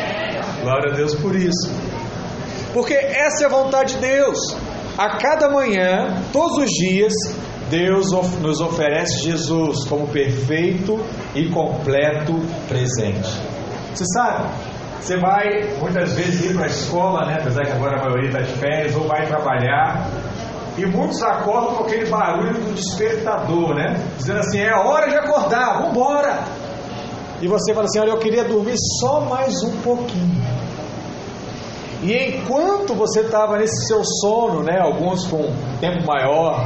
Glória 0.62 0.92
a 0.92 0.96
Deus 0.96 1.14
por 1.14 1.34
isso. 1.34 1.70
Porque 2.74 2.92
essa 2.92 3.44
é 3.44 3.46
a 3.46 3.48
vontade 3.48 3.94
de 3.94 4.00
Deus. 4.00 4.38
A 4.98 5.16
cada 5.16 5.48
manhã, 5.48 6.22
todos 6.32 6.58
os 6.58 6.70
dias, 6.70 7.12
Deus 7.70 8.12
nos 8.40 8.60
oferece 8.60 9.24
Jesus 9.24 9.84
como 9.88 10.08
perfeito 10.08 11.00
e 11.34 11.48
completo 11.48 12.34
presente. 12.68 13.30
Você 13.94 14.04
sabe, 14.14 14.50
você 15.00 15.16
vai 15.18 15.74
muitas 15.80 16.12
vezes 16.12 16.50
ir 16.50 16.54
para 16.54 16.64
a 16.64 16.68
escola, 16.68 17.26
né? 17.26 17.38
apesar 17.40 17.64
que 17.64 17.72
agora 17.72 17.98
a 17.98 18.04
maioria 18.04 18.28
está 18.28 18.40
de 18.40 18.52
férias, 18.54 18.94
ou 18.94 19.06
vai 19.06 19.26
trabalhar, 19.26 20.10
e 20.76 20.84
muitos 20.84 21.22
acordam 21.22 21.76
com 21.76 21.84
aquele 21.84 22.06
barulho 22.10 22.54
do 22.54 22.74
despertador, 22.74 23.74
né? 23.74 23.98
Dizendo 24.18 24.40
assim, 24.40 24.60
é 24.60 24.74
hora 24.74 25.08
de 25.08 25.16
acordar, 25.16 25.78
vamos 25.78 25.90
embora. 25.90 26.44
E 27.40 27.48
você 27.48 27.72
fala 27.72 27.86
assim, 27.86 28.00
olha, 28.00 28.10
eu 28.10 28.18
queria 28.18 28.44
dormir 28.44 28.76
só 29.00 29.20
mais 29.20 29.62
um 29.62 29.80
pouquinho. 29.82 30.44
E 32.02 32.12
enquanto 32.12 32.94
você 32.94 33.20
estava 33.20 33.56
nesse 33.58 33.86
seu 33.86 34.02
sono, 34.04 34.62
né, 34.62 34.78
alguns 34.78 35.26
com 35.26 35.50
tempo 35.80 36.06
maior, 36.06 36.64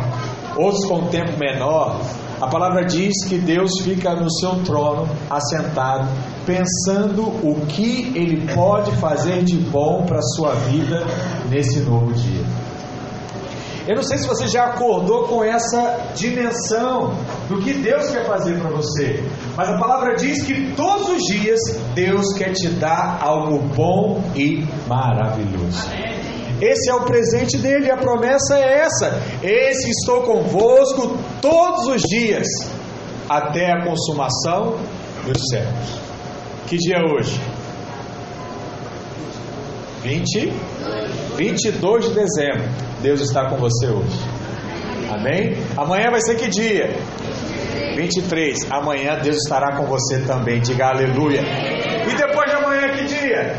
outros 0.56 0.84
com 0.86 1.06
tempo 1.06 1.38
menor, 1.38 2.00
a 2.40 2.46
palavra 2.46 2.84
diz 2.84 3.24
que 3.28 3.38
Deus 3.38 3.80
fica 3.82 4.14
no 4.14 4.30
seu 4.30 4.62
trono, 4.64 5.08
assentado, 5.28 6.08
pensando 6.44 7.22
o 7.22 7.66
que 7.68 8.12
Ele 8.16 8.52
pode 8.54 8.90
fazer 8.96 9.44
de 9.44 9.56
bom 9.56 10.04
para 10.06 10.18
a 10.18 10.22
sua 10.22 10.54
vida 10.54 11.04
nesse 11.48 11.80
novo 11.80 12.12
dia. 12.12 12.59
Eu 13.88 13.96
não 13.96 14.02
sei 14.02 14.18
se 14.18 14.26
você 14.26 14.46
já 14.46 14.64
acordou 14.66 15.26
com 15.26 15.42
essa 15.42 16.12
dimensão 16.14 17.14
do 17.48 17.60
que 17.60 17.74
Deus 17.74 18.10
quer 18.10 18.26
fazer 18.26 18.58
para 18.60 18.70
você, 18.70 19.22
mas 19.56 19.68
a 19.68 19.78
palavra 19.78 20.14
diz 20.14 20.42
que 20.42 20.72
todos 20.74 21.08
os 21.08 21.22
dias 21.22 21.58
Deus 21.94 22.32
quer 22.34 22.52
te 22.52 22.68
dar 22.68 23.18
algo 23.20 23.58
bom 23.74 24.22
e 24.36 24.66
maravilhoso. 24.86 25.88
Amém. 25.92 26.20
Esse 26.60 26.90
é 26.90 26.94
o 26.94 27.04
presente 27.04 27.56
dele, 27.56 27.90
a 27.90 27.96
promessa 27.96 28.54
é 28.54 28.80
essa: 28.80 29.22
Eis 29.42 29.82
que 29.82 29.90
estou 29.90 30.22
convosco 30.22 31.16
todos 31.40 31.86
os 31.86 32.02
dias, 32.02 32.46
até 33.28 33.72
a 33.72 33.84
consumação 33.84 34.76
dos 35.24 35.42
séculos. 35.50 35.98
Que 36.66 36.76
dia 36.76 36.96
é 36.98 37.02
hoje? 37.02 37.40
20, 40.02 40.52
22 41.36 42.08
de 42.08 42.14
dezembro. 42.14 42.68
Deus 43.02 43.20
está 43.20 43.48
com 43.48 43.56
você 43.56 43.86
hoje. 43.86 44.18
Amém? 45.10 45.56
Amanhã 45.76 46.10
vai 46.10 46.20
ser 46.20 46.36
que 46.36 46.48
dia? 46.48 46.96
23. 47.96 48.70
Amanhã 48.70 49.18
Deus 49.22 49.36
estará 49.36 49.76
com 49.76 49.84
você 49.86 50.20
também. 50.20 50.60
Diga 50.60 50.88
aleluia. 50.88 51.40
E 51.40 52.14
depois 52.14 52.50
de 52.50 52.56
amanhã, 52.56 52.88
que 52.96 53.04
dia? 53.04 53.56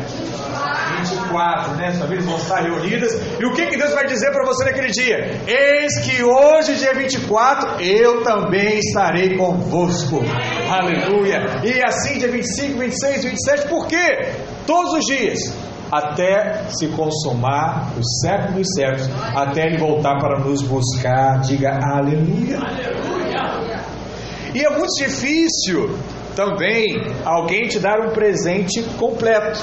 24, 1.00 1.76
né? 1.76 1.92
Famílias 1.92 2.24
vão 2.24 2.36
estar 2.36 2.60
reunidas. 2.62 3.12
E 3.40 3.44
o 3.44 3.52
que, 3.52 3.66
que 3.66 3.76
Deus 3.76 3.92
vai 3.92 4.06
dizer 4.06 4.30
para 4.32 4.44
você 4.44 4.64
naquele 4.64 4.90
dia? 4.90 5.40
Eis 5.46 5.98
que 6.04 6.22
hoje, 6.22 6.76
dia 6.76 6.94
24, 6.94 7.82
eu 7.82 8.22
também 8.22 8.78
estarei 8.78 9.36
convosco. 9.36 10.20
Aleluia. 10.70 11.60
E 11.64 11.82
assim, 11.84 12.18
dia 12.18 12.28
25, 12.28 12.78
26, 12.78 13.24
27, 13.24 13.68
por 13.68 13.86
quê? 13.86 14.32
Todos 14.66 14.92
os 14.94 15.04
dias. 15.04 15.38
Até 15.92 16.64
se 16.70 16.88
consumar 16.88 17.92
o 17.98 18.02
século 18.22 18.58
dos 18.58 18.68
séculos, 18.74 19.10
até 19.36 19.66
Ele 19.66 19.76
voltar 19.76 20.18
para 20.18 20.38
nos 20.38 20.62
buscar. 20.62 21.40
Diga 21.40 21.78
aleluia. 21.82 22.58
aleluia. 22.58 23.12
E 24.54 24.64
é 24.64 24.70
muito 24.70 24.94
difícil 24.96 25.98
também 26.34 26.96
alguém 27.24 27.68
te 27.68 27.78
dar 27.78 28.00
um 28.00 28.10
presente 28.10 28.82
completo. 28.98 29.60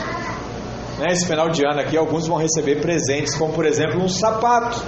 Né, 0.99 1.07
esse 1.11 1.25
final 1.25 1.49
de 1.49 1.65
ano 1.65 1.79
aqui, 1.79 1.97
alguns 1.97 2.27
vão 2.27 2.37
receber 2.37 2.81
presentes, 2.81 3.35
como 3.35 3.53
por 3.53 3.65
exemplo 3.65 4.01
um 4.01 4.09
sapato. 4.09 4.83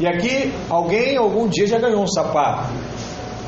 E 0.00 0.06
aqui, 0.06 0.52
alguém 0.70 1.16
algum 1.16 1.48
dia 1.48 1.66
já 1.66 1.78
ganhou 1.78 2.02
um 2.02 2.06
sapato. 2.06 2.72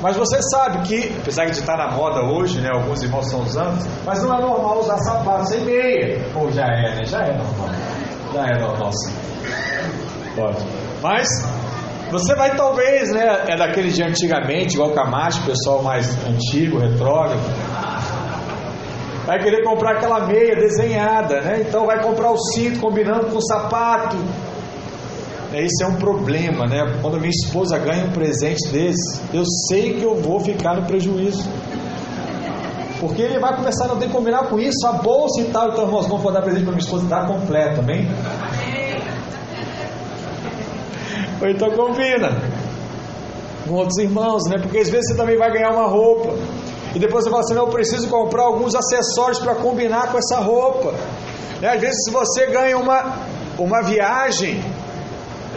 Mas 0.03 0.17
você 0.17 0.41
sabe 0.43 0.87
que, 0.87 1.15
apesar 1.21 1.47
de 1.47 1.53
estar 1.53 1.77
na 1.77 1.93
moda 1.93 2.23
hoje, 2.23 2.61
né, 2.61 2.69
alguns 2.71 3.03
irmãos 3.03 3.27
estão 3.27 3.41
usando, 3.41 3.87
mas 4.05 4.23
não 4.23 4.37
é 4.37 4.41
normal 4.41 4.81
usar 4.81 4.99
sapato 4.99 5.49
sem 5.49 5.61
meia. 5.61 6.27
Ou 6.35 6.51
já 6.53 6.65
é, 6.65 6.97
né? 6.97 7.05
Já 7.05 7.21
é 7.21 7.37
normal. 7.37 7.69
Já 8.33 8.47
é 8.47 8.59
normal 8.61 8.91
sim. 8.93 9.15
Pode. 10.37 10.65
Mas 11.03 11.29
você 12.11 12.35
vai 12.35 12.55
talvez, 12.57 13.11
né? 13.13 13.45
É 13.49 13.57
daqueles 13.57 13.95
de 13.95 14.03
antigamente, 14.03 14.75
igual 14.75 14.93
Camacho, 14.93 15.43
pessoal 15.45 15.83
mais 15.83 16.07
antigo, 16.27 16.79
retrógrado 16.79 17.41
vai 19.27 19.39
querer 19.39 19.63
comprar 19.65 19.97
aquela 19.97 20.27
meia 20.27 20.55
desenhada, 20.55 21.41
né? 21.41 21.63
Então 21.67 21.87
vai 21.87 22.03
comprar 22.03 22.31
o 22.31 22.39
cinto 22.39 22.81
combinando 22.81 23.27
com 23.27 23.39
o 23.39 23.43
sapato. 23.43 24.17
Esse 25.63 25.85
é 25.85 25.87
um 25.87 25.97
problema, 25.97 26.67
né? 26.67 26.99
Quando 27.01 27.19
minha 27.19 27.31
esposa 27.31 27.79
ganha 27.79 28.07
um 28.07 28.11
presente 28.11 28.69
desse, 28.71 29.21
eu 29.33 29.45
sei 29.69 29.95
que 29.95 30.03
eu 30.03 30.15
vou 30.15 30.41
ficar 30.41 30.75
no 30.75 30.87
prejuízo. 30.87 31.49
Porque 33.01 33.23
ele 33.23 33.39
vai 33.39 33.55
começar 33.55 33.87
não 33.87 33.99
que 33.99 34.09
combinar 34.09 34.49
com 34.49 34.59
isso, 34.59 34.87
a 34.87 34.93
bolsa 34.93 35.43
e 35.43 35.45
tal. 35.45 35.71
Então, 35.71 35.85
irmãos, 35.85 36.09
não 36.09 36.33
dar 36.33 36.43
presente 36.43 36.65
para 36.65 36.73
minha 36.73 36.85
esposa, 36.85 37.07
dá 37.07 37.27
completa, 37.27 37.83
bem? 37.83 38.09
Ou 41.41 41.49
então 41.49 41.71
combina 41.73 42.41
com 43.67 43.75
outros 43.75 43.99
irmãos, 43.99 44.45
né? 44.49 44.59
Porque 44.61 44.79
às 44.79 44.89
vezes 44.89 45.09
você 45.09 45.17
também 45.17 45.37
vai 45.37 45.53
ganhar 45.53 45.71
uma 45.71 45.87
roupa. 45.87 46.35
E 46.95 46.99
depois 46.99 47.25
você 47.25 47.31
fala 47.31 47.43
assim: 47.43 47.55
não, 47.55 47.65
eu 47.65 47.69
preciso 47.69 48.09
comprar 48.09 48.45
alguns 48.45 48.75
acessórios 48.75 49.39
para 49.41 49.55
combinar 49.57 50.11
com 50.11 50.19
essa 50.19 50.39
roupa. 50.39 50.95
Né? 51.61 51.75
Às 51.75 51.81
vezes, 51.81 52.13
você 52.13 52.47
ganha 52.47 52.79
uma, 52.79 53.17
uma 53.59 53.83
viagem, 53.83 54.63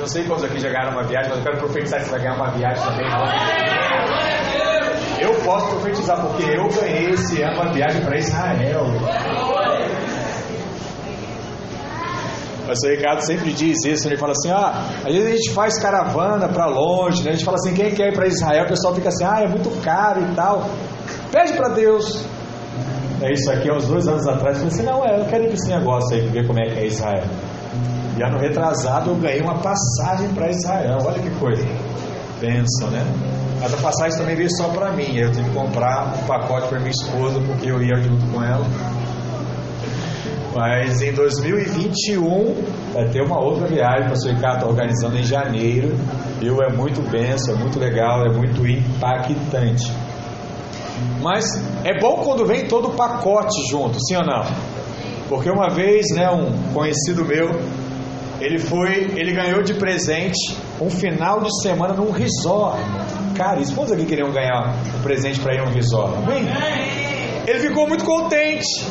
não 0.08 0.14
sei 0.14 0.24
quantos 0.24 0.46
aqui 0.46 0.58
já 0.58 0.70
ganharam 0.70 0.94
uma 0.94 1.04
viagem, 1.04 1.30
mas 1.30 1.40
eu 1.40 1.44
quero 1.44 1.58
profetizar 1.58 2.00
que 2.00 2.06
você 2.06 2.12
vai 2.12 2.22
ganhar 2.22 2.36
uma 2.36 2.52
viagem 2.52 2.82
também. 2.82 3.06
Eu 5.20 5.34
posso 5.44 5.68
profetizar, 5.68 6.22
porque 6.22 6.44
eu 6.44 6.66
ganhei 6.70 7.10
esse 7.10 7.42
ano 7.42 7.62
uma 7.62 7.74
viagem 7.74 8.02
para 8.02 8.18
Israel. 8.18 8.86
O 12.64 12.68
pastor 12.68 12.92
Ricardo 12.92 13.20
sempre 13.22 13.52
diz 13.52 13.84
isso, 13.84 14.08
ele 14.08 14.16
fala 14.16 14.32
assim, 14.32 14.50
ah, 14.50 14.88
às 15.06 15.14
vezes 15.14 15.28
a 15.28 15.32
gente 15.36 15.54
faz 15.54 15.78
caravana 15.82 16.48
para 16.48 16.68
longe, 16.68 17.24
né? 17.24 17.32
a 17.32 17.34
gente 17.34 17.44
fala 17.44 17.56
assim, 17.56 17.74
quem 17.74 17.94
quer 17.94 18.08
ir 18.10 18.14
para 18.14 18.28
Israel, 18.28 18.64
o 18.64 18.68
pessoal 18.70 18.96
fica 18.96 19.10
assim, 19.10 19.26
ah, 19.26 19.42
é 19.42 19.48
muito 19.48 19.70
caro 19.82 20.22
e 20.22 20.36
tal. 20.36 20.70
Pede 21.32 21.52
para 21.52 21.70
Deus. 21.70 22.26
É 23.22 23.34
isso 23.34 23.52
aqui, 23.52 23.70
há 23.70 23.74
uns 23.74 23.88
dois 23.88 24.08
anos 24.08 24.26
atrás, 24.26 24.62
eu 24.62 24.70
falei 24.70 24.74
assim, 24.74 24.84
não, 24.84 25.04
é, 25.04 25.20
eu 25.20 25.26
quero 25.26 25.44
ir 25.44 25.48
para 25.48 25.56
esse 25.56 25.70
negócio 25.70 26.16
aí, 26.16 26.28
ver 26.28 26.48
como 26.48 26.60
é 26.60 26.64
que 26.64 26.80
é 26.80 26.86
Israel. 26.86 27.26
E 28.17 28.24
ano 28.24 28.39
retrasado 28.39 29.12
eu 29.12 29.15
ganhei 29.15 29.41
uma 29.41 29.59
passagem 29.59 30.29
para 30.33 30.50
Israel, 30.50 30.97
olha 31.05 31.19
que 31.19 31.29
coisa. 31.39 31.63
Bênção, 32.39 32.89
né? 32.89 33.05
Mas 33.62 33.74
a 33.74 33.77
passagem 33.77 34.17
também 34.17 34.36
veio 34.36 34.50
só 34.57 34.69
para 34.69 34.91
mim, 34.91 35.17
eu 35.17 35.31
tive 35.31 35.50
que 35.50 35.55
comprar 35.55 36.13
um 36.15 36.27
pacote 36.27 36.67
para 36.67 36.79
minha 36.79 36.91
esposa, 36.91 37.39
porque 37.45 37.69
eu 37.69 37.81
ia 37.81 37.95
junto 38.01 38.25
com 38.31 38.43
ela. 38.43 38.65
Mas 40.55 41.01
em 41.01 41.13
2021 41.13 42.55
vai 42.93 43.07
ter 43.09 43.21
uma 43.21 43.39
outra 43.39 43.67
viagem 43.67 44.09
o 44.12 44.27
Ricardo 44.27 44.57
está 44.57 44.67
organizando 44.67 45.17
em 45.17 45.24
janeiro. 45.24 45.95
Eu 46.41 46.62
é 46.63 46.71
muito 46.75 47.01
benção, 47.12 47.55
é 47.55 47.57
muito 47.57 47.79
legal, 47.79 48.25
é 48.25 48.29
muito 48.29 48.65
impactante. 48.65 49.91
Mas 51.21 51.45
é 51.83 52.00
bom 52.00 52.24
quando 52.24 52.45
vem 52.45 52.67
todo 52.67 52.88
o 52.88 52.91
pacote 52.95 53.69
junto, 53.69 54.00
sim 54.03 54.15
ou 54.15 54.25
não? 54.25 54.43
Porque 55.29 55.50
uma 55.50 55.69
vez, 55.69 56.07
né, 56.15 56.29
um 56.29 56.74
conhecido 56.74 57.24
meu, 57.25 57.50
ele 58.39 58.60
foi, 58.60 59.12
ele 59.15 59.34
ganhou 59.34 59.63
de 59.63 59.74
presente 59.74 60.58
um 60.79 60.89
final 60.89 61.41
de 61.41 61.50
semana 61.62 61.94
num 61.94 62.12
resort. 62.12 62.79
Cara, 63.36 63.60
esposa 63.60 63.96
aqui 63.96 64.06
queriam 64.06 64.32
ganhar 64.32 64.75
um 64.98 65.01
presente 65.01 65.39
para 65.39 65.56
ir 65.56 65.65
num 65.65 65.72
resort, 65.72 66.15
amém? 66.17 66.46
Ele 67.48 67.60
ficou 67.60 67.88
muito 67.88 68.03
contente. 68.03 68.86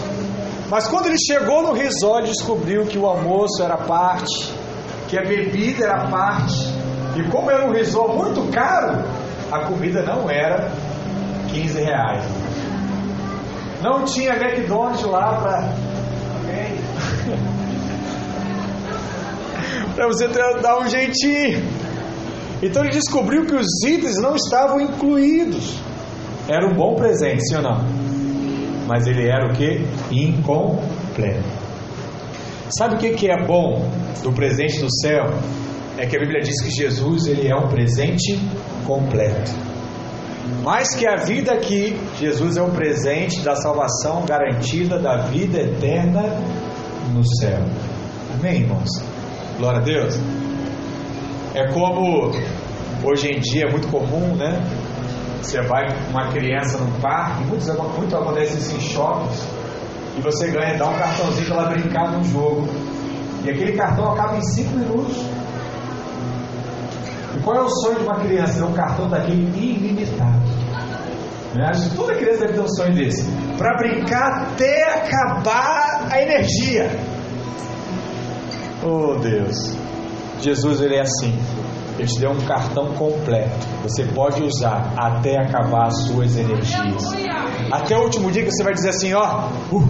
Mas 0.68 0.88
quando 0.88 1.06
ele 1.06 1.18
chegou 1.18 1.62
no 1.62 1.72
resort, 1.72 2.28
descobriu 2.28 2.86
que 2.86 2.98
o 2.98 3.06
almoço 3.06 3.62
era 3.62 3.76
parte, 3.76 4.52
que 5.08 5.16
a 5.16 5.22
bebida 5.22 5.84
era 5.84 6.08
parte. 6.08 6.56
E 7.16 7.22
como 7.30 7.50
era 7.50 7.64
um 7.64 7.72
resort 7.72 8.16
muito 8.16 8.50
caro, 8.50 9.04
a 9.50 9.60
comida 9.60 10.02
não 10.02 10.28
era 10.28 10.70
15 11.48 11.80
reais. 11.80 12.24
Não 13.82 14.04
tinha 14.04 14.34
McDonald's 14.34 15.02
lá 15.04 15.40
para. 15.40 15.85
Para 19.96 20.06
você 20.06 20.28
dar 20.28 20.78
um 20.78 20.88
jeitinho. 20.88 21.60
Então 22.62 22.84
ele 22.84 22.92
descobriu 22.92 23.44
que 23.46 23.54
os 23.54 23.66
itens 23.84 24.16
não 24.22 24.36
estavam 24.36 24.80
incluídos. 24.80 25.78
Era 26.48 26.70
um 26.70 26.74
bom 26.74 26.94
presente, 26.94 27.42
sim 27.48 27.56
ou 27.56 27.62
não? 27.62 28.06
mas 28.86 29.06
ele 29.06 29.28
era 29.28 29.46
o 29.46 29.52
que? 29.52 29.84
Incompleto. 30.10 31.44
Sabe 32.78 32.94
o 32.94 32.98
que, 32.98 33.10
que 33.10 33.30
é 33.30 33.44
bom 33.44 33.90
do 34.22 34.32
presente 34.32 34.80
do 34.80 34.88
céu? 35.00 35.24
É 35.98 36.06
que 36.06 36.16
a 36.16 36.20
Bíblia 36.20 36.40
diz 36.40 36.60
que 36.62 36.70
Jesus 36.70 37.26
ele 37.26 37.48
é 37.48 37.56
um 37.56 37.68
presente 37.68 38.38
completo. 38.86 39.52
Mais 40.62 40.94
que 40.94 41.06
a 41.06 41.16
vida 41.16 41.52
aqui, 41.52 41.98
Jesus 42.18 42.56
é 42.56 42.62
um 42.62 42.70
presente 42.70 43.40
da 43.40 43.56
salvação 43.56 44.24
garantida 44.24 44.98
da 44.98 45.24
vida 45.26 45.58
eterna 45.58 46.22
no 47.12 47.24
céu. 47.40 47.62
Amém, 48.38 48.62
irmãos? 48.62 48.90
Glória 49.58 49.80
a 49.80 49.82
Deus. 49.82 50.18
É 51.54 51.72
como 51.72 52.30
hoje 53.02 53.28
em 53.28 53.40
dia 53.40 53.64
é 53.66 53.70
muito 53.70 53.88
comum, 53.88 54.34
né? 54.36 54.62
Você 55.40 55.62
vai 55.62 55.86
com 55.86 56.10
uma 56.10 56.28
criança 56.28 56.76
no 56.76 57.00
parque, 57.00 57.44
muito, 57.44 57.64
muito 57.96 58.16
acontece 58.16 58.58
isso 58.58 58.76
em 58.76 58.80
shoppings, 58.80 59.46
e 60.18 60.20
você 60.20 60.48
ganha, 60.48 60.76
dá 60.76 60.88
um 60.88 60.98
cartãozinho 60.98 61.46
para 61.46 61.56
ela 61.56 61.70
brincar 61.70 62.12
num 62.12 62.24
jogo. 62.24 62.68
E 63.44 63.50
aquele 63.50 63.72
cartão 63.72 64.12
acaba 64.12 64.36
em 64.36 64.42
5 64.42 64.76
minutos. 64.76 65.16
E 67.36 67.40
qual 67.40 67.56
é 67.56 67.60
o 67.60 67.68
sonho 67.68 67.98
de 67.98 68.02
uma 68.02 68.16
criança? 68.16 68.60
É 68.60 68.64
um 68.64 68.72
cartão 68.72 69.08
daquele 69.08 69.42
ilimitado. 69.56 70.42
Né? 71.54 71.70
Toda 71.94 72.14
criança 72.14 72.40
deve 72.40 72.54
ter 72.54 72.60
um 72.60 72.68
sonho 72.68 72.94
desse. 72.94 73.24
Para 73.56 73.76
brincar 73.76 74.42
até 74.42 74.82
acabar 74.82 76.08
a 76.10 76.20
energia. 76.20 76.90
Oh 78.88 79.16
Deus. 79.16 79.76
Jesus 80.40 80.80
ele 80.80 80.94
é 80.94 81.00
assim. 81.00 81.36
Ele 81.98 82.06
te 82.06 82.20
deu 82.20 82.30
um 82.30 82.40
cartão 82.42 82.92
completo. 82.92 83.66
Você 83.82 84.04
pode 84.04 84.44
usar 84.44 84.94
até 84.96 85.40
acabar 85.40 85.86
as 85.86 86.04
suas 86.04 86.36
energias. 86.36 87.02
Até 87.72 87.96
o 87.98 88.04
último 88.04 88.30
dia 88.30 88.44
que 88.44 88.52
você 88.52 88.62
vai 88.62 88.74
dizer 88.74 88.90
assim: 88.90 89.12
ó, 89.12 89.48
uh, 89.72 89.88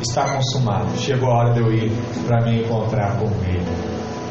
está 0.00 0.26
consumado. 0.34 0.96
Chegou 0.96 1.28
a 1.30 1.38
hora 1.38 1.52
de 1.52 1.60
eu 1.60 1.70
ir 1.70 1.92
para 2.26 2.42
me 2.46 2.62
encontrar 2.62 3.18
com 3.18 3.26
Ele. 3.44 3.66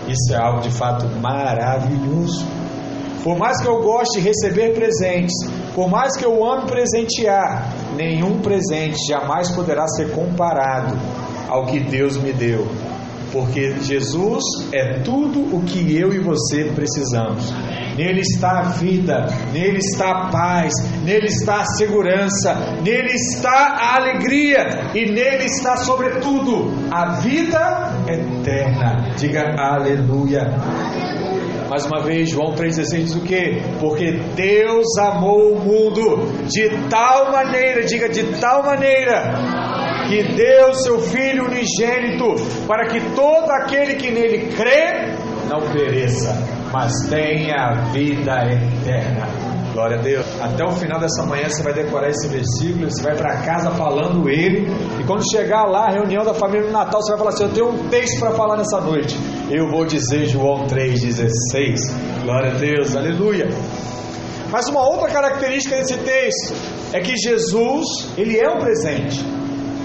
Isso 0.07 0.33
é 0.33 0.37
algo 0.37 0.61
de 0.61 0.71
fato 0.71 1.05
maravilhoso. 1.21 2.47
Por 3.23 3.37
mais 3.37 3.61
que 3.61 3.67
eu 3.67 3.79
goste 3.83 4.19
de 4.19 4.27
receber 4.27 4.73
presentes, 4.73 5.35
por 5.75 5.87
mais 5.87 6.17
que 6.17 6.25
eu 6.25 6.43
ame 6.43 6.65
presentear, 6.65 7.71
nenhum 7.95 8.39
presente 8.39 8.97
jamais 9.07 9.51
poderá 9.51 9.87
ser 9.87 10.09
comparado 10.13 10.97
ao 11.47 11.67
que 11.67 11.79
Deus 11.79 12.17
me 12.17 12.33
deu 12.33 12.65
porque 13.31 13.75
Jesus 13.81 14.43
é 14.73 14.99
tudo 15.01 15.55
o 15.55 15.63
que 15.63 15.95
eu 15.95 16.13
e 16.13 16.19
você 16.19 16.65
precisamos. 16.75 17.51
Nele 17.95 18.21
está 18.21 18.59
a 18.59 18.63
vida, 18.63 19.25
nele 19.51 19.79
está 19.79 20.11
a 20.11 20.29
paz, 20.31 20.73
nele 21.03 21.27
está 21.27 21.61
a 21.61 21.65
segurança, 21.65 22.53
nele 22.81 23.11
está 23.11 23.77
a 23.77 23.95
alegria 23.97 24.91
e 24.95 25.11
nele 25.11 25.45
está, 25.45 25.75
sobretudo, 25.77 26.71
a 26.89 27.19
vida 27.19 27.91
eterna. 28.07 29.15
Diga 29.17 29.53
aleluia. 29.57 30.47
Mais 31.69 31.85
uma 31.85 32.01
vez, 32.01 32.31
João 32.31 32.55
3,16 32.55 33.03
diz 33.03 33.15
o 33.15 33.21
que? 33.21 33.61
Porque 33.79 34.11
Deus 34.35 34.97
amou 34.97 35.53
o 35.53 35.59
mundo 35.59 36.47
de 36.47 36.67
tal 36.89 37.31
maneira, 37.31 37.85
diga 37.85 38.09
de 38.09 38.23
tal 38.39 38.63
maneira, 38.63 39.33
que 40.07 40.23
deu 40.35 40.73
seu 40.73 40.99
Filho 40.99 41.45
unigênito, 41.45 42.35
para 42.67 42.87
que 42.87 42.99
todo 43.15 43.49
aquele 43.51 43.95
que 43.95 44.11
nele 44.11 44.53
crê 44.55 45.15
não 45.49 45.61
pereça, 45.71 46.35
mas 46.71 46.93
tenha 47.09 47.91
vida 47.91 48.43
eterna. 48.45 49.27
Glória 49.73 49.97
a 49.97 50.01
Deus. 50.01 50.25
Até 50.41 50.63
o 50.63 50.71
final 50.71 50.99
dessa 50.99 51.23
manhã 51.25 51.47
você 51.47 51.63
vai 51.63 51.73
decorar 51.73 52.09
esse 52.09 52.27
versículo, 52.27 52.89
você 52.89 53.01
vai 53.01 53.15
para 53.15 53.41
casa 53.43 53.71
falando 53.71 54.29
ele, 54.29 54.67
e 54.99 55.03
quando 55.05 55.23
chegar 55.31 55.65
lá, 55.65 55.87
a 55.87 55.91
reunião 55.91 56.23
da 56.23 56.33
família 56.33 56.67
no 56.67 56.73
Natal, 56.73 57.01
você 57.01 57.11
vai 57.11 57.19
falar 57.19 57.29
assim: 57.31 57.43
Eu 57.43 57.53
tenho 57.53 57.69
um 57.69 57.89
texto 57.89 58.19
para 58.19 58.31
falar 58.31 58.57
nessa 58.57 58.81
noite. 58.81 59.17
Eu 59.49 59.69
vou 59.69 59.85
dizer 59.85 60.25
João 60.25 60.67
3,16. 60.67 62.23
Glória 62.23 62.51
a 62.51 62.55
Deus, 62.55 62.95
aleluia. 62.95 63.47
Mas 64.51 64.67
uma 64.67 64.87
outra 64.87 65.09
característica 65.09 65.75
desse 65.75 65.97
texto 65.97 66.53
é 66.91 66.99
que 66.99 67.15
Jesus, 67.15 67.85
ele 68.17 68.39
é 68.39 68.49
um 68.49 68.57
presente 68.57 69.23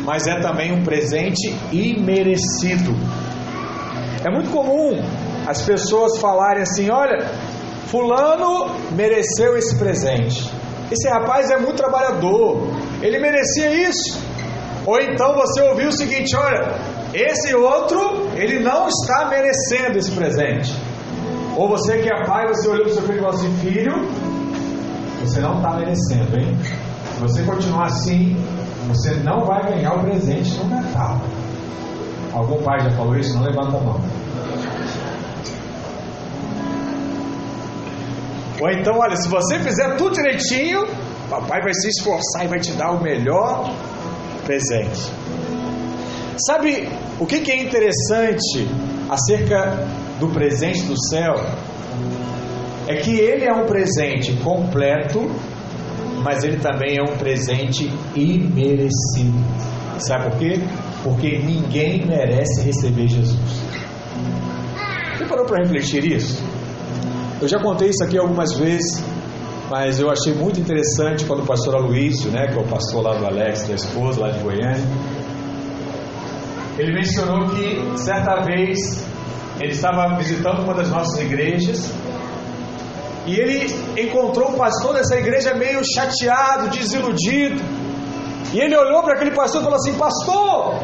mas 0.05 0.27
é 0.27 0.39
também 0.41 0.73
um 0.73 0.85
presente 0.85 1.55
imerecido. 1.73 2.95
É 4.25 4.31
muito 4.31 4.51
comum 4.51 5.03
as 5.47 5.63
pessoas 5.63 6.19
falarem 6.19 6.63
assim: 6.63 6.91
olha, 6.91 7.31
Fulano 7.87 8.75
mereceu 8.93 9.57
esse 9.57 9.77
presente. 9.77 10.51
Esse 10.91 11.09
rapaz 11.09 11.51
é 11.51 11.57
muito 11.57 11.77
trabalhador, 11.77 12.69
ele 13.03 13.19
merecia 13.19 13.71
isso. 13.89 14.19
Ou 14.87 15.01
então 15.01 15.35
você 15.35 15.63
ouviu 15.63 15.89
o 15.89 15.93
seguinte: 15.93 16.37
olha, 16.37 16.75
esse 17.13 17.55
outro, 17.55 18.29
ele 18.35 18.61
não 18.61 18.89
está 18.89 19.29
merecendo 19.29 19.99
esse 19.99 20.11
presente. 20.11 20.75
Ou 21.57 21.69
você 21.69 21.99
que 21.99 22.13
é 22.13 22.25
pai, 22.27 22.47
você 22.49 22.69
olhou 22.69 22.85
para 22.85 22.91
o 22.91 22.95
seu 22.95 23.03
filho 23.03 23.17
e 23.17 23.21
falou 23.21 23.35
assim: 23.35 23.57
filho, 23.59 23.93
você 25.21 25.41
não 25.41 25.57
está 25.57 25.77
merecendo, 25.77 26.37
hein? 26.39 26.59
Se 27.15 27.21
você 27.21 27.43
continuar 27.45 27.87
assim, 27.87 28.37
você 28.89 29.15
não 29.23 29.45
vai 29.45 29.63
ganhar 29.71 29.95
o 29.95 30.01
presente 30.01 30.57
no 30.59 30.69
Natal. 30.69 31.21
Algum 32.33 32.63
pai 32.63 32.81
já 32.81 32.91
falou 32.91 33.17
isso? 33.17 33.35
Não 33.37 33.45
levanta 33.45 33.77
a 33.77 33.81
mão. 33.81 34.01
Ou 38.61 38.71
então, 38.71 38.99
olha, 38.99 39.17
se 39.17 39.29
você 39.29 39.59
fizer 39.59 39.97
tudo 39.97 40.15
direitinho, 40.15 40.87
papai 41.29 41.61
vai 41.61 41.75
se 41.75 41.89
esforçar 41.89 42.45
e 42.45 42.49
vai 42.49 42.59
te 42.59 42.73
dar 42.73 42.93
o 42.93 43.03
melhor 43.03 43.73
presente. 44.45 45.11
Sabe 46.47 46.89
o 47.21 47.27
que, 47.27 47.41
que 47.41 47.53
é 47.53 47.63
interessante 47.63 48.69
acerca 49.09 49.87
do 50.19 50.29
presente 50.29 50.83
do 50.83 50.95
céu? 51.09 51.35
É 52.87 52.97
que 52.97 53.19
ele 53.19 53.45
é 53.45 53.53
um 53.53 53.67
presente 53.67 54.33
completo 54.43 55.31
mas 56.25 56.43
ele 56.43 56.57
também 56.57 56.97
é 56.97 57.03
um 57.03 57.17
presente 57.19 57.89
imerecido. 58.17 59.39
Sabe 59.99 60.31
por 60.31 60.39
quê? 60.39 60.59
Porque 61.03 61.39
ninguém 61.39 62.05
merece 62.07 62.63
receber 62.63 63.07
Jesus. 63.07 63.63
Você 65.17 65.27
parou 65.27 65.45
para 65.45 65.63
refletir 65.63 66.05
isso? 66.05 66.43
Eu 67.41 67.47
já 67.47 67.61
contei 67.61 67.91
isso 67.91 68.03
aqui 68.03 68.19
algumas 68.19 68.55
vezes, 68.55 69.05
mas 69.71 70.01
eu 70.01 70.11
achei 70.11 70.33
muito 70.33 70.59
interessante 70.59 71.25
quando 71.27 71.43
o 71.43 71.47
pastor 71.47 71.77
Aloysio, 71.77 72.31
né, 72.31 72.47
que 72.49 72.59
é 72.59 72.61
o 72.61 72.67
pastor 72.67 73.03
lá 73.03 73.15
do 73.15 73.27
Alex, 73.27 73.69
da 73.69 73.75
esposa, 73.75 74.21
lá 74.21 74.31
de 74.31 74.41
Goiânia, 74.41 74.83
ele 76.79 76.93
mencionou 76.93 77.47
que 77.51 77.99
certa 77.99 78.43
vez 78.43 79.07
ele 79.61 79.73
estava 79.73 80.17
visitando 80.17 80.65
uma 80.65 80.75
das 80.75 80.91
nossas 80.91 81.21
igrejas 81.21 81.93
e 83.27 83.41
ele 83.41 83.75
encontrou 84.01 84.51
o 84.51 84.57
pastor 84.57 84.95
dessa 84.95 85.17
igreja 85.17 85.55
meio 85.55 85.81
chateado, 85.95 86.69
desiludido. 86.69 87.63
E 88.53 88.61
ele 88.61 88.77
olhou 88.77 89.03
para 89.03 89.15
aquele 89.15 89.31
pastor 89.31 89.61
e 89.61 89.65
falou 89.65 89.79
assim: 89.79 89.95
Pastor, 89.95 90.75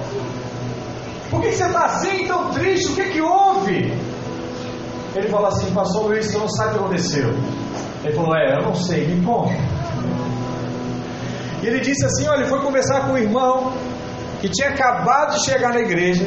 por 1.30 1.40
que 1.42 1.52
você 1.52 1.64
está 1.64 1.84
assim, 1.84 2.26
tão 2.26 2.50
triste? 2.50 2.92
O 2.92 2.94
que, 2.94 3.10
que 3.10 3.20
houve? 3.20 3.92
Ele 5.14 5.28
falou 5.28 5.48
assim: 5.48 5.70
Pastor 5.72 6.06
Luiz, 6.06 6.26
você 6.26 6.38
não 6.38 6.48
sabe 6.48 6.70
o 6.70 6.72
que 6.72 6.78
aconteceu. 6.78 7.28
Ele 8.04 8.14
falou: 8.14 8.34
É, 8.34 8.56
eu 8.58 8.64
não 8.64 8.74
sei, 8.74 9.06
me 9.06 9.24
conta. 9.24 9.52
E 11.62 11.66
ele 11.66 11.80
disse 11.80 12.04
assim: 12.06 12.26
Olha, 12.26 12.40
ele 12.40 12.48
foi 12.48 12.60
conversar 12.60 13.06
com 13.06 13.12
o 13.12 13.18
irmão 13.18 13.72
que 14.40 14.48
tinha 14.48 14.70
acabado 14.70 15.34
de 15.34 15.44
chegar 15.44 15.74
na 15.74 15.80
igreja. 15.80 16.24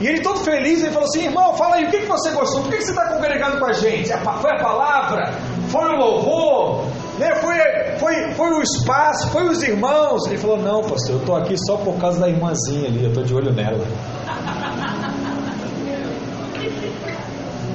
E 0.00 0.06
ele 0.06 0.20
todo 0.20 0.40
feliz, 0.40 0.82
ele 0.82 0.92
falou 0.92 1.08
assim, 1.08 1.24
irmão, 1.24 1.54
fala 1.54 1.76
aí, 1.76 1.84
o 1.84 1.90
que, 1.90 2.00
que 2.00 2.06
você 2.06 2.30
gostou? 2.30 2.62
Por 2.62 2.70
que, 2.70 2.78
que 2.78 2.84
você 2.84 2.90
está 2.90 3.06
congregando 3.08 3.58
com 3.58 3.66
a 3.66 3.72
gente? 3.72 4.10
Foi 4.40 4.50
a 4.50 4.58
palavra? 4.58 5.32
Foi 5.68 5.84
o 5.84 5.96
louvor? 5.96 6.84
Né? 7.18 7.34
Foi, 7.36 7.54
foi, 7.98 8.32
foi 8.32 8.50
o 8.50 8.62
espaço? 8.62 9.28
Foi 9.28 9.44
os 9.44 9.62
irmãos? 9.62 10.26
Ele 10.26 10.38
falou, 10.38 10.58
não, 10.58 10.82
pastor, 10.82 11.16
eu 11.16 11.18
estou 11.18 11.36
aqui 11.36 11.54
só 11.66 11.76
por 11.76 11.96
causa 11.98 12.20
da 12.20 12.28
irmãzinha 12.28 12.88
ali, 12.88 13.04
eu 13.04 13.08
estou 13.08 13.22
de 13.22 13.34
olho 13.34 13.52
nela. 13.52 13.84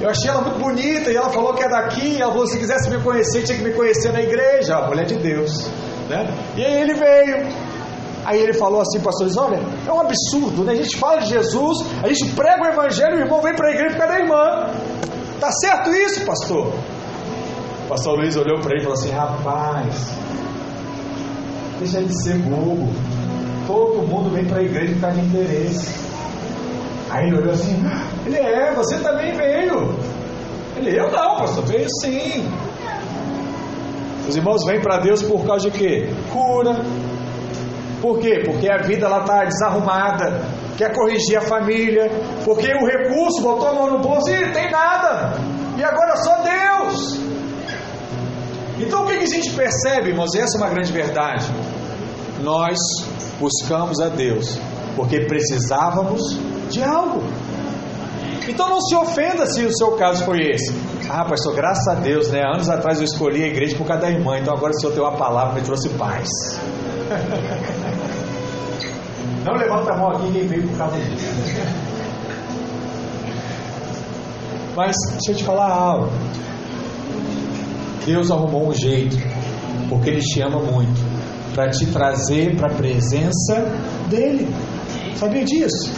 Eu 0.00 0.08
achei 0.08 0.30
ela 0.30 0.42
muito 0.42 0.60
bonita 0.60 1.10
e 1.10 1.16
ela 1.16 1.28
falou 1.30 1.54
que 1.54 1.62
é 1.62 1.68
daqui. 1.68 2.22
Ela 2.22 2.30
falou: 2.30 2.46
se 2.46 2.56
quisesse 2.56 2.88
me 2.88 3.02
conhecer, 3.02 3.42
tinha 3.42 3.58
que 3.58 3.64
me 3.64 3.72
conhecer 3.72 4.12
na 4.12 4.22
igreja, 4.22 4.76
a 4.76 4.86
mulher 4.86 5.04
de 5.06 5.16
Deus. 5.16 5.68
Né? 6.08 6.24
E 6.56 6.64
aí 6.64 6.82
ele 6.82 6.94
veio. 6.94 7.67
Aí 8.28 8.42
ele 8.42 8.52
falou 8.52 8.82
assim, 8.82 9.00
pastores: 9.00 9.38
olha, 9.38 9.58
é 9.86 9.90
um 9.90 10.00
absurdo, 10.00 10.62
né? 10.62 10.72
A 10.72 10.76
gente 10.76 10.98
fala 10.98 11.22
de 11.22 11.30
Jesus, 11.30 11.78
a 12.02 12.08
gente 12.08 12.30
prega 12.32 12.62
o 12.62 12.66
evangelho, 12.66 13.16
o 13.16 13.20
irmão 13.20 13.40
vem 13.40 13.54
para 13.56 13.68
a 13.68 13.70
igreja 13.70 13.94
por 13.94 14.00
causa 14.00 14.12
da 14.12 14.20
irmã. 14.20 14.70
Tá 15.40 15.50
certo 15.50 15.90
isso, 15.94 16.26
pastor? 16.26 16.74
O 17.84 17.88
pastor 17.88 18.18
Luiz 18.18 18.36
olhou 18.36 18.60
para 18.60 18.72
ele 18.72 18.80
e 18.80 18.82
falou 18.82 18.98
assim: 18.98 19.10
rapaz, 19.12 20.12
deixa 21.78 22.00
ele 22.00 22.12
ser 22.12 22.36
bobo. 22.40 22.92
Todo 23.66 24.06
mundo 24.06 24.28
vem 24.28 24.44
para 24.44 24.58
a 24.58 24.62
igreja 24.62 24.92
por 24.92 25.00
causa 25.00 25.16
de 25.16 25.26
interesse. 25.26 25.98
Aí 27.08 27.28
ele 27.28 27.36
olhou 27.38 27.54
assim: 27.54 27.82
ele 28.26 28.36
é, 28.36 28.74
você 28.74 28.98
também 28.98 29.32
veio. 29.32 29.98
Ele, 30.76 31.00
eu 31.00 31.10
não, 31.10 31.38
pastor, 31.38 31.64
veio 31.64 31.88
sim. 32.02 32.46
Os 34.28 34.36
irmãos 34.36 34.66
vêm 34.66 34.82
para 34.82 34.98
Deus 34.98 35.22
por 35.22 35.46
causa 35.46 35.70
de 35.70 35.78
quê? 35.78 36.10
Cura. 36.30 36.76
Por 38.00 38.18
quê? 38.20 38.42
Porque 38.44 38.70
a 38.70 38.78
vida 38.78 39.06
está 39.06 39.44
desarrumada, 39.44 40.40
quer 40.76 40.94
corrigir 40.94 41.36
a 41.36 41.40
família, 41.40 42.10
porque 42.44 42.72
o 42.72 42.86
recurso 42.86 43.42
botou 43.42 43.68
a 43.68 43.74
mão 43.74 43.90
no 43.90 43.98
bolso 43.98 44.30
e 44.30 44.52
tem 44.52 44.70
nada. 44.70 45.32
E 45.76 45.82
agora 45.82 46.16
só 46.16 46.42
Deus. 46.42 47.18
Então 48.78 49.04
o 49.04 49.06
que, 49.06 49.16
que 49.18 49.24
a 49.24 49.26
gente 49.26 49.50
percebe, 49.50 50.10
irmãos? 50.10 50.34
Essa 50.34 50.56
é 50.56 50.60
uma 50.60 50.70
grande 50.70 50.92
verdade. 50.92 51.46
Nós 52.40 52.78
buscamos 53.40 54.00
a 54.00 54.08
Deus 54.08 54.58
porque 54.94 55.20
precisávamos 55.26 56.20
de 56.70 56.82
algo. 56.82 57.22
Então 58.48 58.68
não 58.68 58.80
se 58.80 58.96
ofenda 58.96 59.46
se 59.46 59.64
o 59.64 59.76
seu 59.76 59.92
caso 59.92 60.24
foi 60.24 60.38
esse. 60.40 60.74
Ah, 61.08 61.24
pastor, 61.24 61.54
graças 61.54 61.86
a 61.88 61.94
Deus, 61.94 62.28
né? 62.30 62.42
Anos 62.42 62.68
atrás 62.68 62.98
eu 62.98 63.04
escolhi 63.04 63.44
a 63.44 63.46
igreja 63.46 63.76
por 63.76 63.86
causa 63.86 64.02
da 64.02 64.10
irmã, 64.10 64.38
então 64.38 64.54
agora 64.54 64.72
o 64.72 64.80
Senhor 64.80 64.92
tem 64.92 65.02
uma 65.02 65.16
palavra 65.16 65.54
me 65.54 65.62
trouxe 65.62 65.88
paz. 65.90 66.28
Não 69.44 69.54
levanta 69.54 69.92
a 69.92 69.96
mão 69.96 70.10
aqui 70.10 70.32
quem 70.32 70.46
veio 70.46 70.68
por 70.68 70.78
causa 70.78 70.96
disso. 70.98 71.34
Mas 74.76 74.94
deixa 75.12 75.32
eu 75.32 75.36
te 75.36 75.44
falar 75.44 75.70
algo. 75.70 76.10
Deus 78.06 78.30
arrumou 78.30 78.68
um 78.68 78.74
jeito, 78.74 79.16
porque 79.88 80.10
Ele 80.10 80.20
te 80.20 80.40
ama 80.40 80.60
muito, 80.60 81.00
para 81.54 81.68
te 81.70 81.86
trazer 81.86 82.56
para 82.56 82.72
a 82.72 82.76
presença 82.76 83.66
dEle. 84.08 84.48
Sabia 85.16 85.44
disso? 85.44 85.92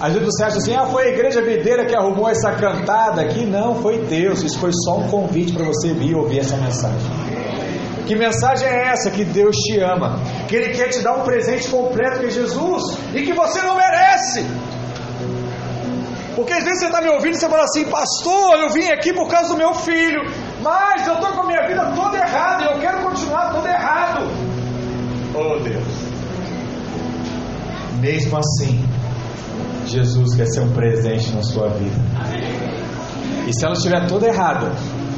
Às 0.00 0.12
vezes 0.12 0.28
você 0.28 0.44
acha 0.44 0.58
assim, 0.58 0.74
ah, 0.74 0.86
foi 0.86 1.04
a 1.04 1.08
igreja 1.08 1.40
videira 1.40 1.86
que 1.86 1.94
arrumou 1.94 2.28
essa 2.28 2.52
cantada 2.52 3.22
aqui. 3.22 3.46
Não, 3.46 3.76
foi 3.76 4.04
Deus. 4.04 4.42
Isso 4.42 4.58
foi 4.58 4.70
só 4.72 4.98
um 4.98 5.08
convite 5.08 5.52
para 5.52 5.64
você 5.66 5.92
vir 5.94 6.14
ouvir 6.14 6.40
essa 6.40 6.56
mensagem. 6.56 7.25
Que 8.06 8.14
mensagem 8.14 8.68
é 8.68 8.88
essa? 8.88 9.10
Que 9.10 9.24
Deus 9.24 9.56
te 9.56 9.80
ama, 9.80 10.20
que 10.48 10.54
Ele 10.54 10.74
quer 10.74 10.88
te 10.88 11.00
dar 11.00 11.16
um 11.16 11.24
presente 11.24 11.68
completo 11.68 12.20
que 12.20 12.30
Jesus 12.30 12.82
e 13.12 13.22
que 13.22 13.32
você 13.32 13.60
não 13.62 13.76
merece. 13.76 14.46
Porque 16.36 16.52
às 16.52 16.62
vezes 16.64 16.80
você 16.80 16.86
está 16.86 17.00
me 17.00 17.08
ouvindo 17.08 17.34
e 17.34 17.38
você 17.38 17.48
fala 17.48 17.64
assim, 17.64 17.84
pastor, 17.86 18.58
eu 18.60 18.70
vim 18.70 18.88
aqui 18.90 19.12
por 19.12 19.26
causa 19.26 19.48
do 19.48 19.56
meu 19.56 19.74
filho, 19.74 20.20
mas 20.62 21.06
eu 21.06 21.14
estou 21.14 21.32
com 21.32 21.40
a 21.40 21.46
minha 21.46 21.66
vida 21.66 21.92
toda 21.96 22.18
errada 22.18 22.64
e 22.64 22.66
eu 22.66 22.78
quero 22.78 22.98
continuar 23.02 23.54
todo 23.54 23.66
errado. 23.66 24.22
Oh 25.34 25.58
Deus. 25.60 25.84
Mesmo 28.00 28.36
assim, 28.38 28.84
Jesus 29.86 30.34
quer 30.34 30.46
ser 30.46 30.60
um 30.60 30.72
presente 30.72 31.32
na 31.32 31.42
sua 31.42 31.68
vida. 31.70 31.96
E 33.46 33.52
se 33.52 33.64
ela 33.64 33.74
estiver 33.74 34.06
toda 34.06 34.26
errada, 34.26 34.72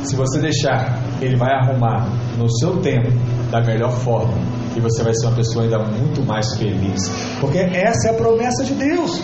se 0.05 0.15
você 0.15 0.39
deixar, 0.39 1.03
Ele 1.21 1.37
vai 1.37 1.53
arrumar 1.53 2.09
no 2.37 2.49
seu 2.59 2.77
tempo, 2.81 3.11
da 3.51 3.61
melhor 3.61 3.91
forma, 3.91 4.35
e 4.77 4.81
você 4.81 5.03
vai 5.03 5.13
ser 5.15 5.27
uma 5.27 5.37
pessoa 5.37 5.65
ainda 5.65 5.79
muito 5.79 6.25
mais 6.25 6.57
feliz. 6.57 7.11
Porque 7.41 7.59
essa 7.59 8.09
é 8.09 8.11
a 8.13 8.15
promessa 8.15 8.65
de 8.65 8.75
Deus. 8.75 9.23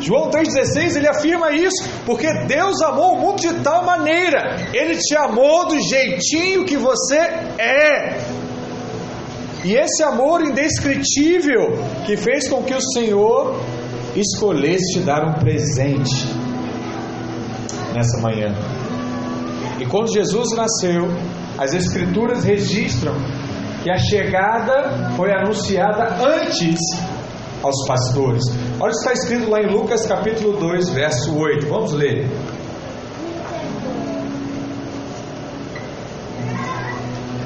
João 0.00 0.30
3,16 0.30 0.96
ele 0.96 1.08
afirma 1.08 1.50
isso, 1.52 1.88
porque 2.06 2.32
Deus 2.46 2.80
amou 2.82 3.16
o 3.16 3.20
mundo 3.20 3.40
de 3.40 3.52
tal 3.62 3.84
maneira, 3.84 4.56
Ele 4.72 4.96
te 4.96 5.16
amou 5.16 5.66
do 5.66 5.80
jeitinho 5.80 6.64
que 6.64 6.76
você 6.76 7.16
é. 7.16 8.18
E 9.64 9.74
esse 9.74 10.02
amor 10.04 10.42
indescritível 10.42 11.78
que 12.06 12.16
fez 12.16 12.48
com 12.48 12.62
que 12.62 12.74
o 12.74 12.80
Senhor 12.80 13.60
escolhesse 14.14 14.94
te 14.94 15.00
dar 15.00 15.28
um 15.28 15.32
presente 15.34 16.26
nessa 17.92 18.20
manhã. 18.20 18.54
Quando 19.90 20.12
Jesus 20.12 20.48
nasceu, 20.56 21.08
as 21.58 21.74
Escrituras 21.74 22.44
registram 22.44 23.14
que 23.82 23.90
a 23.90 23.96
chegada 23.96 25.10
foi 25.16 25.32
anunciada 25.32 26.16
antes 26.22 26.78
aos 27.62 27.86
pastores. 27.86 28.42
Olha 28.80 28.90
o 28.90 28.92
que 28.92 28.98
está 28.98 29.12
escrito 29.12 29.50
lá 29.50 29.60
em 29.60 29.72
Lucas 29.72 30.06
capítulo 30.06 30.58
2, 30.58 30.90
verso 30.90 31.36
8. 31.36 31.66
Vamos 31.66 31.92
ler. 31.92 32.28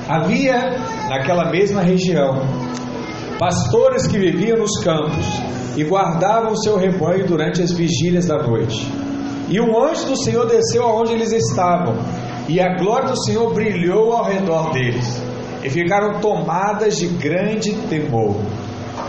Havia 0.08 0.78
naquela 1.08 1.50
mesma 1.50 1.80
região 1.80 2.40
pastores 3.38 4.06
que 4.06 4.18
viviam 4.18 4.58
nos 4.58 4.78
campos 4.82 5.26
e 5.76 5.84
guardavam 5.84 6.54
seu 6.56 6.76
rebanho 6.76 7.26
durante 7.26 7.62
as 7.62 7.72
vigílias 7.72 8.26
da 8.26 8.38
noite. 8.42 8.86
E 9.48 9.60
um 9.60 9.82
anjo 9.82 10.06
do 10.06 10.16
Senhor 10.22 10.46
desceu 10.46 10.82
aonde 10.82 11.12
eles 11.12 11.32
estavam, 11.32 11.94
e 12.52 12.60
a 12.60 12.76
glória 12.76 13.08
do 13.08 13.24
Senhor 13.24 13.54
brilhou 13.54 14.12
ao 14.12 14.24
redor 14.24 14.72
deles, 14.72 15.22
e 15.64 15.70
ficaram 15.70 16.20
tomadas 16.20 16.98
de 16.98 17.06
grande 17.06 17.72
temor. 17.88 18.36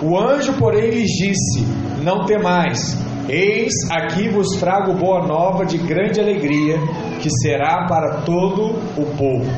O 0.02 0.18
anjo, 0.18 0.54
porém, 0.54 0.92
lhes 0.92 1.10
disse: 1.10 1.62
Não 2.02 2.26
temais, 2.26 2.98
eis 3.28 3.74
aqui 3.92 4.30
vos 4.30 4.56
trago 4.62 4.94
boa 4.94 5.28
nova 5.28 5.66
de 5.66 5.78
grande 5.78 6.22
alegria, 6.22 6.78
que 7.22 7.30
será 7.42 7.86
para 7.86 8.22
todo 8.22 8.78
o 8.98 9.06
povo. 9.18 9.52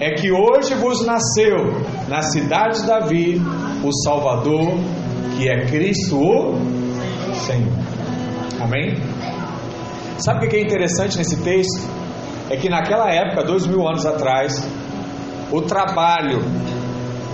É 0.00 0.14
que 0.14 0.32
hoje 0.32 0.74
vos 0.74 1.04
nasceu 1.04 1.82
na 2.08 2.22
cidade 2.22 2.80
de 2.80 2.86
Davi 2.86 3.42
o 3.84 3.92
Salvador, 4.04 4.72
que 5.36 5.50
é 5.50 5.66
Cristo 5.66 6.16
o 6.18 7.34
Senhor. 7.34 7.72
Amém? 8.58 8.96
Sabe 10.16 10.46
o 10.46 10.48
que 10.48 10.56
é 10.56 10.62
interessante 10.62 11.18
nesse 11.18 11.36
texto? 11.42 12.01
É 12.52 12.56
que 12.58 12.68
naquela 12.68 13.10
época, 13.10 13.42
dois 13.44 13.66
mil 13.66 13.88
anos 13.88 14.04
atrás, 14.04 14.52
o 15.50 15.62
trabalho 15.62 16.42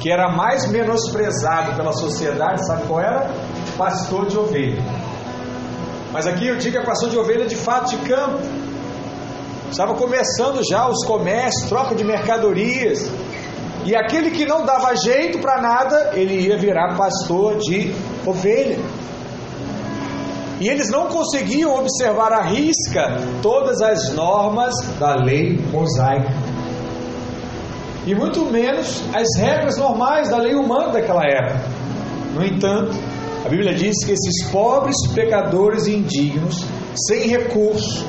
que 0.00 0.12
era 0.12 0.30
mais 0.30 0.70
menosprezado 0.70 1.74
pela 1.74 1.92
sociedade, 1.92 2.64
sabe 2.64 2.86
qual 2.86 3.00
era? 3.00 3.28
Pastor 3.76 4.26
de 4.26 4.38
ovelha. 4.38 4.80
Mas 6.12 6.24
aqui 6.24 6.46
eu 6.46 6.56
digo 6.56 6.70
que 6.70 6.78
é 6.78 6.84
pastor 6.84 7.10
de 7.10 7.18
ovelha 7.18 7.46
de 7.46 7.56
fato 7.56 7.90
de 7.90 7.96
campo. 8.08 8.38
Estava 9.68 9.94
começando 9.94 10.60
já 10.70 10.88
os 10.88 11.04
comércios, 11.04 11.68
troca 11.68 11.96
de 11.96 12.04
mercadorias. 12.04 13.10
E 13.84 13.96
aquele 13.96 14.30
que 14.30 14.46
não 14.46 14.64
dava 14.64 14.94
jeito 14.94 15.40
para 15.40 15.60
nada, 15.60 16.12
ele 16.14 16.46
ia 16.46 16.56
virar 16.56 16.96
pastor 16.96 17.56
de 17.58 17.92
ovelha. 18.24 18.78
E 20.60 20.68
eles 20.68 20.90
não 20.90 21.06
conseguiam 21.06 21.78
observar 21.78 22.32
à 22.32 22.42
risca 22.42 23.16
todas 23.42 23.80
as 23.80 24.12
normas 24.12 24.74
da 24.98 25.14
lei 25.14 25.58
mosaica. 25.72 26.32
e 28.06 28.14
muito 28.14 28.44
menos 28.46 29.02
as 29.14 29.38
regras 29.38 29.76
normais 29.76 30.30
da 30.30 30.38
lei 30.38 30.54
humana 30.54 30.92
daquela 30.92 31.22
época. 31.24 31.60
No 32.34 32.42
entanto, 32.42 32.96
a 33.44 33.48
Bíblia 33.50 33.74
diz 33.74 33.94
que 34.04 34.12
esses 34.12 34.50
pobres 34.50 34.96
pecadores 35.14 35.86
indignos, 35.86 36.64
sem 37.06 37.28
recurso, 37.28 38.06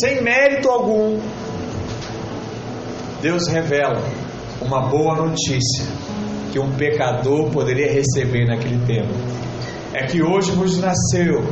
sem 0.00 0.22
mérito 0.22 0.68
algum, 0.68 1.18
Deus 3.22 3.48
revela 3.48 4.02
uma 4.60 4.88
boa 4.88 5.16
notícia 5.16 5.86
que 6.52 6.58
um 6.58 6.70
pecador 6.72 7.50
poderia 7.50 7.90
receber 7.90 8.46
naquele 8.46 8.84
tempo. 8.86 9.12
É 9.94 10.04
que 10.04 10.22
hoje 10.22 10.52
vos 10.52 10.78
nasceu, 10.78 11.42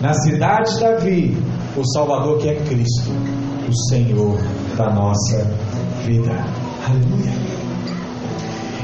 na 0.00 0.14
cidade 0.14 0.74
de 0.74 0.80
Davi, 0.80 1.36
o 1.76 1.84
Salvador 1.92 2.38
que 2.38 2.48
é 2.48 2.54
Cristo, 2.54 3.10
o 3.68 3.88
Senhor 3.88 4.38
da 4.76 4.90
nossa 4.90 5.44
vida. 6.04 6.32
Aleluia. 6.86 7.50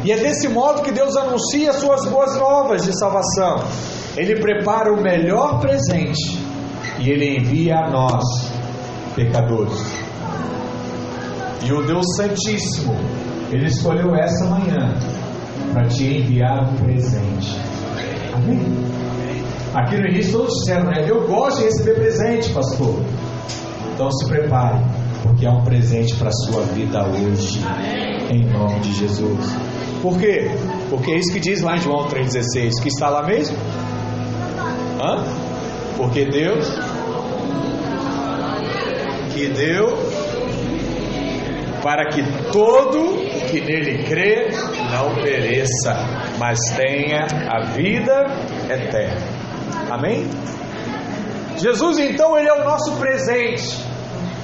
E 0.05 0.13
é 0.13 0.17
desse 0.19 0.49
modo 0.49 0.83
que 0.83 0.93
Deus 0.93 1.17
anuncia 1.17 1.73
suas 1.73 2.07
boas 2.07 2.37
novas 2.39 2.85
de 2.85 2.97
salvação. 2.97 3.65
Ele 4.17 4.41
prepara 4.41 4.93
o 4.93 5.03
melhor 5.03 5.59
presente 5.59 6.39
e 6.99 7.11
ele 7.11 7.39
envia 7.39 7.77
a 7.77 7.91
nós, 7.91 8.25
pecadores. 9.15 9.83
E 11.65 11.73
o 11.73 11.85
Deus 11.85 12.05
Santíssimo, 12.17 12.95
ele 13.51 13.67
escolheu 13.67 14.15
essa 14.15 14.45
manhã 14.45 14.95
para 15.73 15.89
te 15.89 16.05
enviar 16.05 16.71
um 16.71 16.77
presente. 16.77 17.59
Amém? 18.33 19.06
Aqui 19.75 19.97
no 19.97 20.07
início 20.07 20.33
todos 20.33 20.55
disseram, 20.61 20.85
né? 20.85 21.05
Eu 21.09 21.27
gosto 21.27 21.59
de 21.59 21.65
receber 21.65 21.95
presente, 21.95 22.51
pastor. 22.53 22.97
Então 23.95 24.11
se 24.11 24.27
prepare, 24.29 24.79
porque 25.23 25.47
é 25.47 25.51
um 25.51 25.63
presente 25.63 26.15
para 26.17 26.29
a 26.29 26.33
sua 26.33 26.63
vida 26.63 27.05
hoje. 27.07 27.61
Em 28.31 28.45
nome 28.45 28.81
de 28.81 28.93
Jesus. 28.95 29.47
Por 30.03 30.19
quê? 30.19 30.51
Porque 30.91 31.13
é 31.13 31.19
isso 31.19 31.33
que 31.33 31.41
diz 31.41 31.63
lá 31.63 31.77
em 31.77 31.81
João 31.81 32.07
3,16, 32.09 32.83
que 32.83 32.89
está 32.89 33.09
lá 33.09 33.23
mesmo? 33.23 33.57
Hã? 35.03 35.25
Porque 35.97 36.25
Deus 36.27 36.67
que 39.33 39.49
deu 39.49 39.87
para 41.83 42.09
que 42.09 42.23
todo 42.51 43.19
que 43.51 43.61
nele 43.61 44.03
crê 44.05 44.49
não 44.91 45.15
pereça, 45.23 45.95
mas 46.39 46.59
tenha 46.75 47.27
a 47.49 47.67
vida 47.73 48.27
eterna. 48.69 49.36
Amém? 49.97 50.29
Jesus, 51.57 51.99
então, 51.99 52.37
ele 52.39 52.49
é 52.49 52.53
o 52.53 52.65
nosso 52.65 52.93
presente. 52.97 53.83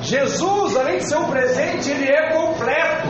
Jesus, 0.00 0.74
além 0.78 0.96
de 0.96 1.04
ser 1.04 1.16
um 1.16 1.28
presente, 1.28 1.90
ele 1.90 2.10
é 2.10 2.32
completo. 2.32 3.08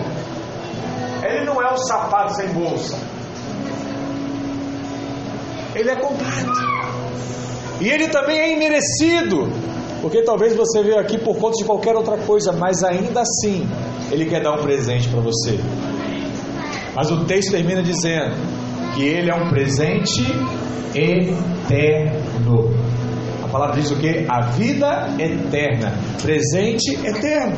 Ele 1.24 1.44
não 1.44 1.62
é 1.62 1.72
um 1.72 1.76
sapato 1.76 2.34
sem 2.34 2.48
bolsa. 2.48 2.98
Ele 5.76 5.88
é 5.88 5.94
completo. 5.94 6.52
E 7.80 7.88
ele 7.88 8.08
também 8.08 8.40
é 8.40 8.56
imerecido. 8.56 9.48
Porque 10.00 10.22
talvez 10.22 10.56
você 10.56 10.82
veio 10.82 10.98
aqui 10.98 11.16
por 11.16 11.36
conta 11.36 11.58
de 11.58 11.64
qualquer 11.64 11.94
outra 11.94 12.16
coisa, 12.16 12.50
mas 12.52 12.82
ainda 12.82 13.20
assim, 13.20 13.68
ele 14.10 14.26
quer 14.26 14.42
dar 14.42 14.54
um 14.54 14.62
presente 14.62 15.08
para 15.08 15.20
você. 15.20 15.60
Mas 16.92 17.08
o 17.08 17.24
texto 17.24 17.52
termina 17.52 17.84
dizendo 17.84 18.34
que 18.94 19.02
ele 19.02 19.30
é 19.30 19.34
um 19.34 19.48
presente 19.48 20.22
eterno. 20.94 22.70
A 23.42 23.48
palavra 23.48 23.80
diz 23.80 23.90
o 23.90 23.96
que? 23.96 24.26
A 24.28 24.40
vida 24.52 25.08
eterna. 25.18 25.92
Presente 26.20 26.94
eterno. 27.04 27.56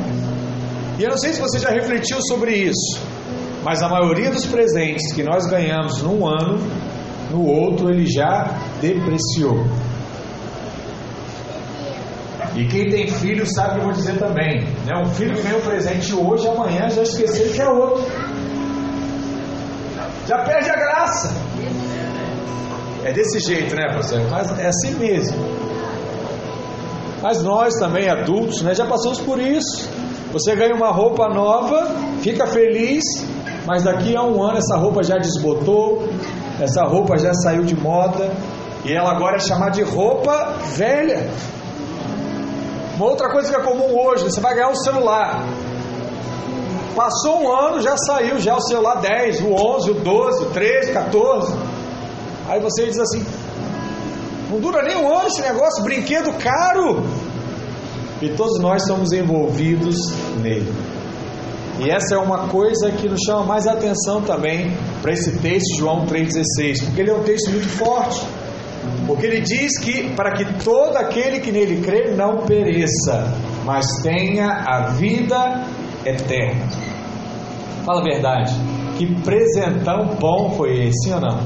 E 0.99 1.03
eu 1.03 1.11
não 1.11 1.18
sei 1.18 1.33
se 1.33 1.40
você 1.40 1.59
já 1.59 1.70
refletiu 1.70 2.18
sobre 2.23 2.53
isso, 2.53 3.01
mas 3.64 3.83
a 3.83 3.88
maioria 3.88 4.31
dos 4.31 4.47
presentes 4.47 5.12
que 5.12 5.23
nós 5.23 5.47
ganhamos 5.47 6.03
num 6.03 6.27
ano, 6.27 6.59
no 7.31 7.44
outro 7.44 7.90
ele 7.90 8.07
já 8.07 8.57
depreciou. 8.81 9.64
E 12.55 12.66
quem 12.66 12.88
tem 12.88 13.09
filho 13.09 13.44
sabe 13.44 13.70
o 13.70 13.73
que 13.73 13.81
eu 13.81 13.85
vou 13.85 13.92
dizer 13.92 14.16
também. 14.18 14.61
Né? 14.87 14.97
Um 15.05 15.07
filho 15.07 15.35
que 15.35 15.42
ganha 15.42 15.57
um 15.57 15.61
presente 15.61 16.14
hoje, 16.14 16.47
amanhã 16.47 16.88
já 16.88 17.03
esqueceu 17.03 17.53
que 17.53 17.61
é 17.61 17.68
outro. 17.68 18.05
Já 20.27 20.39
perde 20.45 20.71
a 20.71 20.75
graça. 20.75 21.35
É 23.05 23.13
desse 23.13 23.39
jeito, 23.41 23.75
né, 23.75 23.93
pastor? 23.95 24.21
Mas 24.31 24.59
é 24.59 24.69
assim 24.69 24.95
mesmo. 24.95 25.37
Mas 27.23 27.43
nós 27.43 27.75
também, 27.75 28.09
adultos, 28.09 28.63
né, 28.63 28.75
já 28.75 28.87
passamos 28.87 29.21
por 29.21 29.39
isso. 29.39 29.89
Você 30.33 30.57
ganha 30.57 30.75
uma 30.75 30.91
roupa 30.91 31.29
nova, 31.29 31.95
fica 32.21 32.47
feliz, 32.47 33.05
mas 33.67 33.85
daqui 33.85 34.17
a 34.17 34.23
um 34.23 34.43
ano 34.43 34.59
essa 34.59 34.77
roupa 34.77 35.03
já 35.03 35.17
desbotou, 35.17 36.09
essa 36.61 36.83
roupa 36.83 37.17
já 37.19 37.33
saiu 37.35 37.63
de 37.63 37.77
moda, 37.77 38.31
e 38.85 38.93
ela 38.93 39.13
agora 39.13 39.37
é 39.37 39.41
chamada 39.41 39.71
de 39.71 39.83
roupa 39.83 40.55
velha. 40.75 41.31
Uma 42.97 43.07
outra 43.07 43.31
coisa 43.31 43.53
que 43.53 43.61
é 43.61 43.63
comum 43.63 43.97
hoje, 43.97 44.25
você 44.25 44.41
vai 44.41 44.55
ganhar 44.55 44.71
um 44.71 44.77
celular. 44.77 45.45
Passou 46.94 47.42
um 47.42 47.52
ano, 47.52 47.80
já 47.80 47.96
saiu 47.96 48.38
já 48.38 48.57
o 48.57 48.61
celular 48.61 49.00
10, 49.00 49.40
o 49.40 49.52
11, 49.52 49.90
o 49.90 49.94
12, 49.94 50.44
o 50.44 50.50
13, 50.50 50.92
14. 50.92 51.54
Aí 52.48 52.61
você 52.61 52.87
diz 52.87 52.98
assim: 52.98 53.24
não 54.50 54.61
dura 54.61 54.83
nem 54.83 54.96
um 54.96 55.09
ano 55.09 55.26
esse 55.26 55.42
negócio, 55.42 55.83
brinquedo 55.83 56.33
caro. 56.38 57.02
E 58.22 58.28
todos 58.30 58.61
nós 58.61 58.87
somos 58.87 59.12
envolvidos 59.12 59.96
nele. 60.40 60.72
E 61.80 61.90
essa 61.90 62.14
é 62.14 62.18
uma 62.18 62.46
coisa 62.48 62.92
que 62.92 63.09
nos 63.09 63.20
chama 63.26 63.42
mais 63.42 63.66
atenção 63.66 64.22
também 64.22 64.70
para 65.02 65.12
esse 65.12 65.38
texto, 65.38 65.76
João 65.76 66.07
3,16, 66.07 66.85
porque 66.85 67.00
ele 67.00 67.11
é 67.11 67.14
um 67.14 67.24
texto 67.24 67.50
muito 67.50 67.68
forte. 67.68 68.24
Porque 69.07 69.26
ele 69.26 69.40
diz 69.40 69.78
que 69.80 70.11
para 70.14 70.33
que 70.33 70.62
todo 70.62 70.96
aquele 70.96 71.40
que 71.40 71.50
nele 71.50 71.83
crê 71.83 72.14
não 72.14 72.46
pereça, 72.46 73.35
mas 73.64 73.85
tenha 74.02 74.46
a 74.48 74.90
vida 74.90 75.66
eterna. 76.04 76.84
Fala 77.85 78.01
a 78.01 78.05
verdade. 78.05 78.53
Que 78.97 79.14
presentão 79.23 80.16
bom 80.18 80.55
foi 80.57 80.87
esse, 80.87 81.12
ou 81.12 81.20
não? 81.20 81.38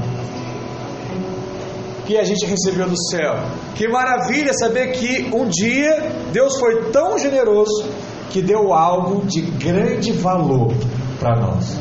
Que 2.05 2.17
a 2.17 2.23
gente 2.23 2.45
recebeu 2.45 2.87
do 2.87 2.95
céu. 3.09 3.35
Que 3.75 3.87
maravilha 3.87 4.53
saber 4.53 4.91
que 4.93 5.29
um 5.33 5.47
dia 5.47 6.11
Deus 6.31 6.59
foi 6.59 6.91
tão 6.91 7.17
generoso 7.19 7.89
que 8.29 8.41
deu 8.41 8.73
algo 8.73 9.25
de 9.25 9.41
grande 9.41 10.11
valor 10.13 10.73
para 11.19 11.39
nós. 11.39 11.77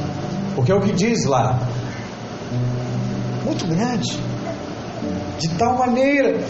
Porque 0.55 0.73
é 0.73 0.75
o 0.75 0.81
que 0.81 0.93
diz 0.93 1.25
lá. 1.25 1.59
Muito 3.45 3.67
grande 3.67 4.19
de 5.39 5.49
tal 5.51 5.79
maneira, 5.79 6.41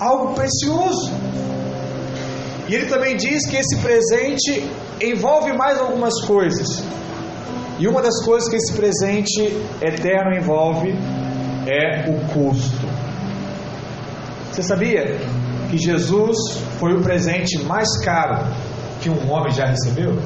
algo 0.00 0.34
precioso. 0.34 1.12
E 2.68 2.74
ele 2.74 2.86
também 2.86 3.16
diz 3.16 3.46
que 3.46 3.56
esse 3.56 3.76
presente 3.78 4.68
envolve 5.00 5.52
mais 5.52 5.78
algumas 5.78 6.14
coisas. 6.26 6.82
E 7.78 7.86
uma 7.86 8.02
das 8.02 8.24
coisas 8.24 8.48
que 8.48 8.56
esse 8.56 8.72
presente 8.72 9.56
eterno 9.80 10.34
envolve 10.36 10.90
é 11.66 12.10
o 12.10 12.18
custo. 12.32 12.86
Você 14.50 14.62
sabia 14.62 15.16
que 15.70 15.78
Jesus 15.78 16.36
foi 16.80 16.94
o 16.94 17.02
presente 17.02 17.62
mais 17.62 17.88
caro 18.04 18.44
que 19.00 19.08
um 19.08 19.30
homem 19.30 19.52
já 19.52 19.66
recebeu? 19.66 20.16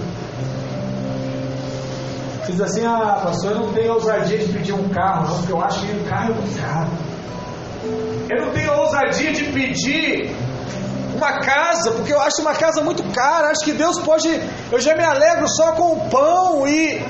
Você 2.41 2.53
diz 2.53 2.61
assim, 2.63 2.87
ah, 2.87 3.21
pastor, 3.23 3.53
eu 3.53 3.59
não 3.59 3.73
tenho 3.73 3.93
ousadia 3.93 4.39
de 4.39 4.53
pedir 4.53 4.73
um 4.73 4.89
carro, 4.89 5.29
não, 5.29 5.37
porque 5.39 5.53
eu 5.53 5.63
acho 5.63 5.87
que 5.87 5.93
o 5.93 6.05
carro 6.05 6.33
é 6.33 6.35
muito 6.35 6.61
caro. 6.61 6.91
Eu 8.31 8.47
não 8.47 8.53
tenho 8.53 8.73
ousadia 8.73 9.33
de 9.33 9.45
pedir 9.53 10.35
uma 11.15 11.39
casa, 11.41 11.93
porque 11.93 12.13
eu 12.13 12.21
acho 12.21 12.41
uma 12.41 12.55
casa 12.55 12.83
muito 12.83 13.03
cara. 13.13 13.51
Acho 13.51 13.65
que 13.65 13.73
Deus 13.73 13.99
pode. 14.01 14.29
Eu 14.71 14.81
já 14.81 14.97
me 14.97 15.05
alegro 15.05 15.47
só 15.49 15.73
com 15.73 15.93
o 15.93 16.09
pão 16.09 16.67
e 16.67 17.01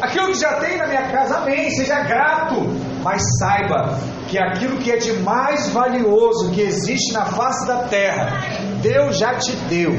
aquilo 0.00 0.28
que 0.28 0.34
já 0.34 0.54
tem 0.60 0.76
na 0.76 0.86
minha 0.86 1.10
casa. 1.10 1.38
Amém. 1.38 1.70
Seja 1.70 2.00
grato. 2.02 2.56
Mas 3.02 3.22
saiba 3.38 3.98
que 4.28 4.38
aquilo 4.38 4.78
que 4.78 4.90
é 4.90 4.96
de 4.96 5.12
mais 5.20 5.68
valioso 5.70 6.50
que 6.50 6.60
existe 6.60 7.12
na 7.12 7.24
face 7.26 7.66
da 7.66 7.84
terra, 7.84 8.40
Deus 8.82 9.18
já 9.18 9.34
te 9.34 9.52
deu. 9.68 9.92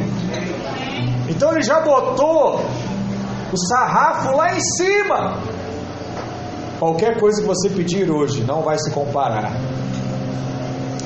Então 1.29 1.51
Ele 1.51 1.61
já 1.61 1.79
botou 1.79 2.61
o 3.51 3.57
sarrafo 3.67 4.35
lá 4.35 4.55
em 4.55 4.59
cima. 4.59 5.39
Qualquer 6.77 7.19
coisa 7.19 7.41
que 7.41 7.47
você 7.47 7.69
pedir 7.69 8.09
hoje 8.09 8.43
não 8.43 8.61
vai 8.61 8.77
se 8.77 8.91
comparar 8.91 9.51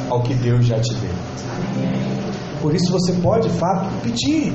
ao 0.10 0.22
que 0.22 0.34
Deus 0.34 0.66
já 0.66 0.80
te 0.80 0.94
deu. 0.96 1.16
Por 2.62 2.76
isso 2.76 2.92
você 2.92 3.14
pode, 3.14 3.50
de 3.50 3.58
fato, 3.58 3.88
pedir. 4.04 4.54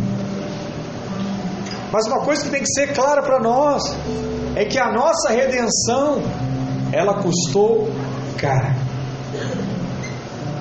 Mas 1.93 2.07
uma 2.07 2.21
coisa 2.21 2.45
que 2.45 2.51
tem 2.51 2.61
que 2.61 2.73
ser 2.73 2.95
clara 2.95 3.23
para 3.23 3.41
nós 3.41 3.83
é 4.57 4.65
que 4.65 4.79
a 4.79 4.93
nossa 4.93 5.31
redenção 5.31 6.23
ela 6.93 7.23
custou 7.23 7.89
cara. 8.37 8.75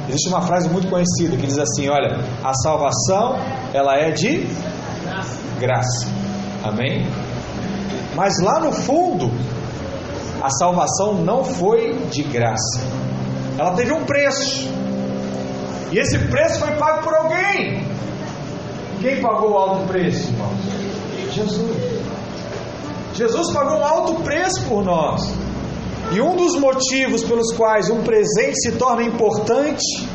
Existe 0.10 0.30
uma 0.30 0.42
frase 0.42 0.70
muito 0.70 0.90
conhecida 0.90 1.36
que 1.38 1.46
diz 1.46 1.58
assim: 1.58 1.90
olha, 1.90 2.18
a 2.44 2.54
salvação 2.54 3.36
ela 3.74 3.96
é 3.96 4.12
de 4.12 4.48
graça. 5.60 6.08
Amém? 6.64 7.06
Mas 8.16 8.42
lá 8.42 8.60
no 8.60 8.72
fundo, 8.72 9.32
a 10.42 10.50
salvação 10.50 11.16
não 11.24 11.44
foi 11.44 11.94
de 12.10 12.24
graça. 12.24 12.82
Ela 13.58 13.74
teve 13.74 13.92
um 13.92 14.06
preço. 14.06 14.68
E 15.92 16.00
esse 16.00 16.18
preço 16.28 16.60
foi 16.60 16.76
pago 16.78 17.04
por 17.04 17.14
alguém. 17.14 17.86
Quem 19.02 19.22
pagou 19.22 19.52
o 19.52 19.58
alto 19.58 19.88
preço, 19.88 20.30
irmãos? 20.32 20.58
Jesus. 21.32 22.07
Jesus 23.18 23.52
pagou 23.52 23.80
um 23.80 23.84
alto 23.84 24.22
preço 24.22 24.64
por 24.68 24.86
nós. 24.86 25.24
E 26.12 26.22
um 26.22 26.36
dos 26.36 26.56
motivos 26.56 27.24
pelos 27.24 27.52
quais 27.56 27.90
um 27.90 28.04
presente 28.04 28.62
se 28.62 28.74
torna 28.74 29.02
importante 29.02 30.08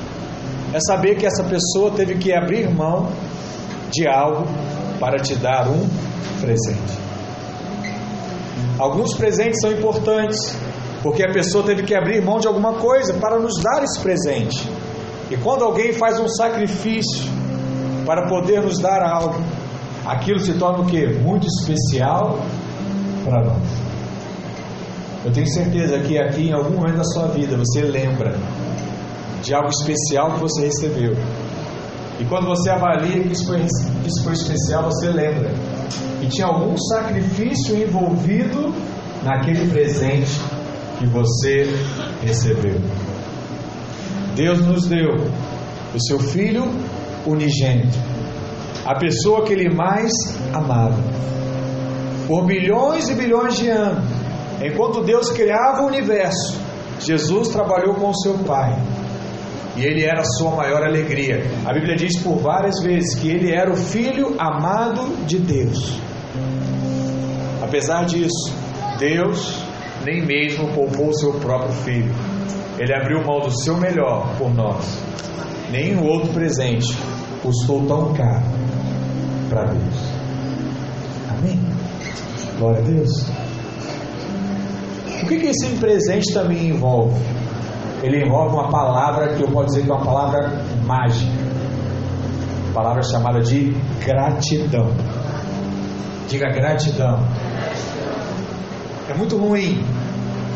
é 0.73 0.79
saber 0.79 1.17
que 1.17 1.27
essa 1.27 1.43
pessoa 1.43 1.91
teve 1.91 2.15
que 2.15 2.33
abrir 2.33 2.73
mão 2.73 3.09
de 3.91 4.07
algo 4.07 4.47
para 5.01 5.19
te 5.19 5.35
dar 5.35 5.69
um 5.69 5.85
presente. 6.41 7.03
Alguns 8.79 9.15
presentes 9.15 9.61
são 9.61 9.73
importantes 9.73 10.57
porque 11.03 11.25
a 11.25 11.33
pessoa 11.33 11.65
teve 11.65 11.83
que 11.83 11.97
abrir 11.97 12.23
mão 12.23 12.39
de 12.39 12.47
alguma 12.47 12.75
coisa 12.75 13.15
para 13.15 13.37
nos 13.41 13.61
dar 13.61 13.83
esse 13.83 13.99
presente. 13.99 14.71
E 15.29 15.37
quando 15.37 15.65
alguém 15.65 15.93
faz 15.93 16.21
um 16.21 16.29
sacrifício 16.29 17.29
para 18.07 18.29
poder 18.29 18.63
nos 18.63 18.79
dar 18.79 19.03
algo, 19.03 19.43
aquilo 20.07 20.39
se 20.39 20.55
torna 20.55 20.85
o 20.85 20.87
que? 20.87 21.05
Muito 21.05 21.49
especial 21.49 22.39
para 23.25 23.45
nós. 23.45 23.63
Eu 25.25 25.33
tenho 25.33 25.47
certeza 25.49 25.99
que 26.01 26.19
aqui 26.19 26.49
em 26.49 26.53
algum 26.53 26.75
momento 26.75 26.97
da 26.97 27.05
sua 27.05 27.29
vida 27.29 27.57
você 27.57 27.83
lembra 27.83 28.37
de 29.43 29.55
algo 29.55 29.69
especial 29.69 30.33
que 30.33 30.41
você 30.41 30.63
recebeu. 30.67 31.15
E 32.19 32.25
quando 32.25 32.47
você 32.47 32.71
avalia 32.71 33.23
que 33.23 33.33
isso 33.33 33.47
foi, 33.47 33.61
isso 33.61 34.23
foi 34.23 34.33
especial, 34.33 34.85
você 34.85 35.09
lembra 35.09 35.51
que 36.21 36.29
tinha 36.29 36.47
algum 36.47 36.77
sacrifício 36.77 37.77
envolvido 37.77 38.75
naquele 39.25 39.69
presente 39.71 40.41
que 40.99 41.07
você 41.07 41.67
recebeu. 42.23 42.81
Deus 44.35 44.61
nos 44.61 44.87
deu 44.87 45.17
o 45.95 46.01
seu 46.07 46.19
Filho 46.19 46.65
unigênito, 47.27 47.99
a 48.85 48.95
pessoa 48.95 49.45
que 49.45 49.53
Ele 49.53 49.75
mais 49.75 50.13
amava. 50.53 50.99
Por 52.33 52.47
bilhões 52.47 53.11
e 53.11 53.15
bilhões 53.15 53.59
de 53.59 53.69
anos, 53.69 54.09
enquanto 54.65 55.05
Deus 55.05 55.29
criava 55.33 55.83
o 55.83 55.87
universo, 55.87 56.59
Jesus 56.99 57.49
trabalhou 57.49 57.95
com 57.95 58.09
o 58.09 58.15
seu 58.15 58.39
Pai 58.39 58.75
e 59.77 59.85
ele 59.85 60.03
era 60.03 60.23
a 60.23 60.25
sua 60.25 60.53
maior 60.53 60.83
alegria. 60.83 61.43
A 61.67 61.75
Bíblia 61.75 61.95
diz 61.95 62.19
por 62.23 62.39
várias 62.39 62.83
vezes 62.83 63.17
que 63.17 63.29
ele 63.29 63.53
era 63.53 63.71
o 63.71 63.77
filho 63.77 64.35
amado 64.39 65.15
de 65.27 65.41
Deus. 65.41 66.01
Apesar 67.63 68.07
disso, 68.07 68.51
Deus 68.99 69.63
nem 70.03 70.25
mesmo 70.25 70.73
poupou 70.73 71.13
seu 71.13 71.35
próprio 71.35 71.73
filho. 71.85 72.15
Ele 72.79 72.95
abriu 72.95 73.23
mão 73.27 73.41
do 73.41 73.51
seu 73.63 73.77
melhor 73.77 74.39
por 74.39 74.55
nós. 74.55 75.05
Nenhum 75.71 76.07
outro 76.07 76.33
presente 76.33 76.97
custou 77.43 77.85
tão 77.85 78.15
caro 78.15 78.47
para 79.51 79.65
Deus. 79.67 79.99
Amém? 81.29 81.82
Glória 82.63 82.79
a 82.79 82.85
Deus. 82.85 83.11
O 85.23 85.27
que, 85.27 85.37
que 85.41 85.47
esse 85.47 85.67
presente 85.81 86.33
também 86.33 86.69
envolve? 86.69 87.21
ele 88.03 88.25
envolve 88.25 88.55
uma 88.55 88.69
palavra 88.69 89.29
que 89.35 89.43
eu 89.43 89.49
posso 89.49 89.67
dizer 89.67 89.85
que 89.85 89.91
é 89.91 89.95
uma 89.95 90.05
palavra 90.05 90.65
mágica. 90.85 91.31
Palavra 92.75 93.03
chamada 93.03 93.41
de 93.41 93.77
gratidão. 94.05 94.91
Diga 96.29 96.51
gratidão. 96.51 97.19
É 99.09 99.15
muito 99.15 99.37
ruim. 99.37 99.85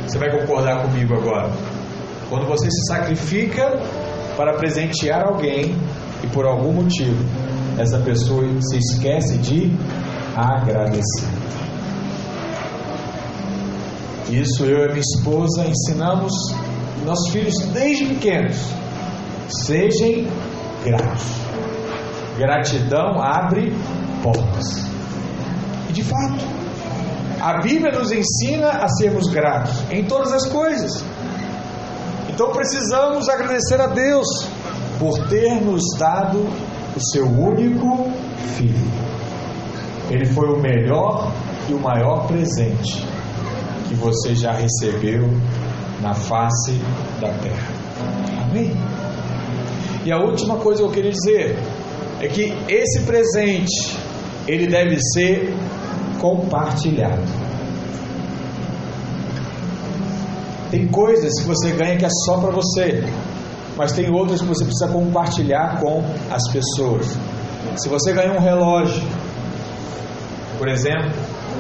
Você 0.07 0.19
vai 0.19 0.31
concordar 0.31 0.83
comigo 0.83 1.15
agora. 1.15 1.51
Quando 2.29 2.47
você 2.47 2.69
se 2.69 2.87
sacrifica 2.87 3.79
para 4.37 4.55
presentear 4.55 5.25
alguém 5.27 5.77
e 6.25 6.27
por 6.29 6.47
algum 6.47 6.73
motivo 6.73 7.25
essa 7.79 7.99
pessoa 7.99 8.43
se 8.61 8.79
esquece 8.79 9.39
de 9.39 9.71
agradecer. 10.37 11.36
Isso 14.31 14.65
eu 14.65 14.87
e 14.87 14.89
minha 14.89 15.01
esposa 15.01 15.65
ensinamos 15.65 16.33
nossos 17.05 17.31
filhos 17.31 17.55
desde 17.73 18.07
pequenos, 18.07 18.57
sejam 19.49 20.27
gratos. 20.85 21.23
Gratidão 22.37 23.23
abre 23.23 23.73
portas. 24.25 24.85
E 25.89 25.93
de 25.93 26.03
fato, 26.03 26.45
a 27.41 27.61
Bíblia 27.63 27.93
nos 27.93 28.11
ensina 28.11 28.71
a 28.71 28.89
sermos 28.89 29.29
gratos 29.29 29.73
em 29.93 30.05
todas 30.05 30.33
as 30.33 30.47
coisas. 30.49 31.05
Então 32.29 32.51
precisamos 32.51 33.29
agradecer 33.29 33.81
a 33.81 33.87
Deus 33.87 34.27
por 34.99 35.29
ter 35.29 35.61
nos 35.63 35.85
dado 35.97 36.49
o 36.97 37.01
seu 37.13 37.27
único 37.27 38.11
filho. 38.57 38.91
Ele 40.11 40.27
foi 40.27 40.49
o 40.49 40.61
melhor 40.61 41.33
e 41.69 41.75
o 41.75 41.79
maior 41.79 42.27
presente 42.27 43.06
que 43.89 43.95
você 43.95 44.35
já 44.35 44.53
recebeu 44.53 45.29
na 46.01 46.15
face 46.15 46.73
da 47.21 47.29
terra. 47.29 47.73
Amém? 48.43 48.73
E 50.05 50.13
a 50.13 50.19
última 50.19 50.57
coisa 50.57 50.83
que 50.83 50.89
eu 50.89 50.93
queria 50.93 51.11
dizer 51.11 51.59
é 52.21 52.29
que 52.29 52.55
esse 52.69 53.03
presente 53.03 53.99
ele 54.47 54.67
deve 54.67 54.99
ser 55.13 55.55
compartilhado. 56.21 57.23
Tem 60.71 60.87
coisas 60.89 61.41
que 61.41 61.47
você 61.47 61.71
ganha 61.71 61.97
que 61.97 62.05
é 62.05 62.09
só 62.25 62.39
para 62.39 62.51
você, 62.51 63.05
mas 63.77 63.93
tem 63.93 64.11
outras 64.11 64.41
que 64.41 64.47
você 64.47 64.65
precisa 64.65 64.89
compartilhar 64.89 65.81
com 65.81 66.03
as 66.31 66.43
pessoas. 66.53 67.17
Se 67.77 67.89
você 67.89 68.13
ganha 68.13 68.33
um 68.33 68.41
relógio, 68.41 69.03
por 70.59 70.69
exemplo, 70.69 71.13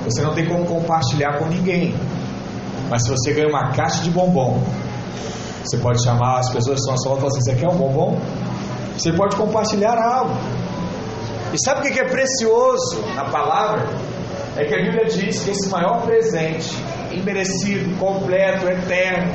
você 0.06 0.22
não 0.22 0.32
tem 0.32 0.46
como 0.46 0.64
compartilhar 0.64 1.36
com 1.38 1.46
ninguém. 1.46 1.94
Mas 2.88 3.02
se 3.02 3.10
você 3.10 3.32
ganha 3.32 3.48
uma 3.48 3.72
caixa 3.72 4.02
de 4.02 4.10
bombom, 4.10 4.62
você 5.64 5.76
pode 5.78 6.02
chamar 6.02 6.38
as 6.38 6.48
pessoas 6.50 6.76
que 6.76 6.80
estão 6.80 6.94
à 6.94 6.96
sua 6.96 7.10
volta 7.14 7.26
e 7.26 7.28
falar 7.28 7.38
assim: 7.38 7.50
Você 7.50 7.56
quer 7.56 7.68
um 7.68 7.76
bombom? 7.76 8.20
Você 8.96 9.12
pode 9.12 9.36
compartilhar 9.36 9.98
algo. 9.98 10.34
E 11.52 11.58
sabe 11.64 11.88
o 11.88 11.92
que 11.92 11.98
é 11.98 12.08
precioso 12.08 13.02
na 13.16 13.24
palavra? 13.24 13.88
É 14.56 14.64
que 14.64 14.74
a 14.74 14.82
Bíblia 14.82 15.06
diz 15.06 15.42
que 15.42 15.50
esse 15.50 15.68
maior 15.68 16.02
presente, 16.02 16.72
imerecido, 17.10 17.98
completo, 17.98 18.66
eterno, 18.68 19.32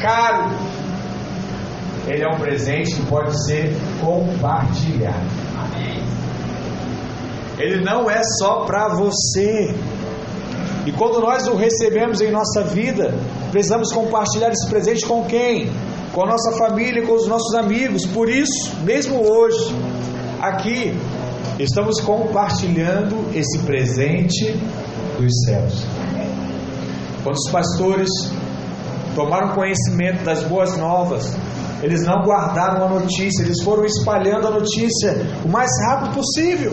caro, 0.00 0.50
ele 2.06 2.22
é 2.22 2.28
um 2.28 2.38
presente 2.38 2.94
que 2.94 3.06
pode 3.06 3.32
ser 3.46 3.74
compartilhado. 4.00 5.44
Ele 7.58 7.84
não 7.84 8.10
é 8.10 8.20
só 8.38 8.64
para 8.64 8.88
você. 8.88 9.74
E 10.86 10.92
quando 10.92 11.18
nós 11.18 11.46
o 11.46 11.56
recebemos 11.56 12.20
em 12.20 12.30
nossa 12.30 12.62
vida, 12.62 13.14
precisamos 13.50 13.90
compartilhar 13.92 14.50
esse 14.50 14.68
presente 14.68 15.06
com 15.06 15.24
quem? 15.24 15.70
Com 16.12 16.24
a 16.24 16.26
nossa 16.26 16.52
família, 16.58 17.06
com 17.06 17.14
os 17.14 17.26
nossos 17.26 17.54
amigos. 17.54 18.04
Por 18.06 18.28
isso, 18.28 18.74
mesmo 18.82 19.16
hoje, 19.26 19.74
aqui, 20.42 20.94
estamos 21.58 22.00
compartilhando 22.00 23.30
esse 23.34 23.58
presente 23.60 24.52
dos 25.18 25.32
céus. 25.46 25.84
Quando 27.22 27.36
os 27.36 27.50
pastores 27.50 28.10
tomaram 29.14 29.54
conhecimento 29.54 30.22
das 30.22 30.42
boas 30.42 30.76
novas, 30.76 31.34
eles 31.82 32.04
não 32.04 32.22
guardaram 32.22 32.84
a 32.84 32.88
notícia, 32.88 33.42
eles 33.42 33.62
foram 33.62 33.86
espalhando 33.86 34.48
a 34.48 34.50
notícia 34.50 35.16
o 35.44 35.48
mais 35.48 35.70
rápido 35.86 36.14
possível. 36.14 36.72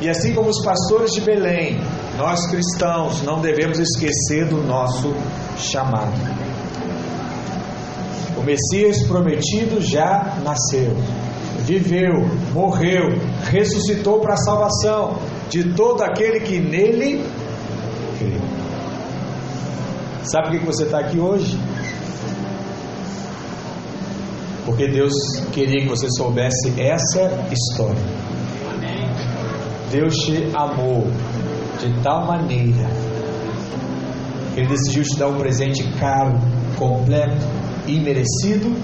E 0.00 0.08
assim 0.08 0.32
como 0.32 0.48
os 0.48 0.64
pastores 0.64 1.10
de 1.12 1.20
Belém 1.20 1.80
nós 2.16 2.46
cristãos 2.50 3.22
não 3.22 3.40
devemos 3.40 3.78
esquecer 3.78 4.46
do 4.46 4.58
nosso 4.62 5.14
chamado. 5.56 6.12
O 8.36 8.42
Messias 8.42 9.02
prometido 9.06 9.80
já 9.80 10.36
nasceu, 10.42 10.94
viveu, 11.60 12.26
morreu, 12.52 13.18
ressuscitou 13.50 14.20
para 14.20 14.34
a 14.34 14.38
salvação 14.38 15.18
de 15.48 15.72
todo 15.74 16.02
aquele 16.02 16.40
que 16.40 16.58
nele 16.58 17.24
crê. 18.18 18.40
Sabe 20.24 20.50
por 20.50 20.60
que 20.60 20.66
você 20.66 20.84
está 20.84 20.98
aqui 20.98 21.18
hoje? 21.18 21.58
Porque 24.64 24.88
Deus 24.88 25.12
queria 25.52 25.82
que 25.82 25.88
você 25.88 26.08
soubesse 26.10 26.80
essa 26.80 27.46
história. 27.50 28.02
Deus 29.90 30.14
te 30.14 30.48
amou 30.54 31.06
de 31.88 32.02
tal 32.02 32.26
maneira 32.26 32.88
Ele 34.56 34.68
decidiu 34.68 35.02
te 35.02 35.18
dar 35.18 35.28
um 35.28 35.38
presente 35.38 35.82
caro, 35.98 36.38
completo, 36.78 37.44
imerecido 37.86 38.76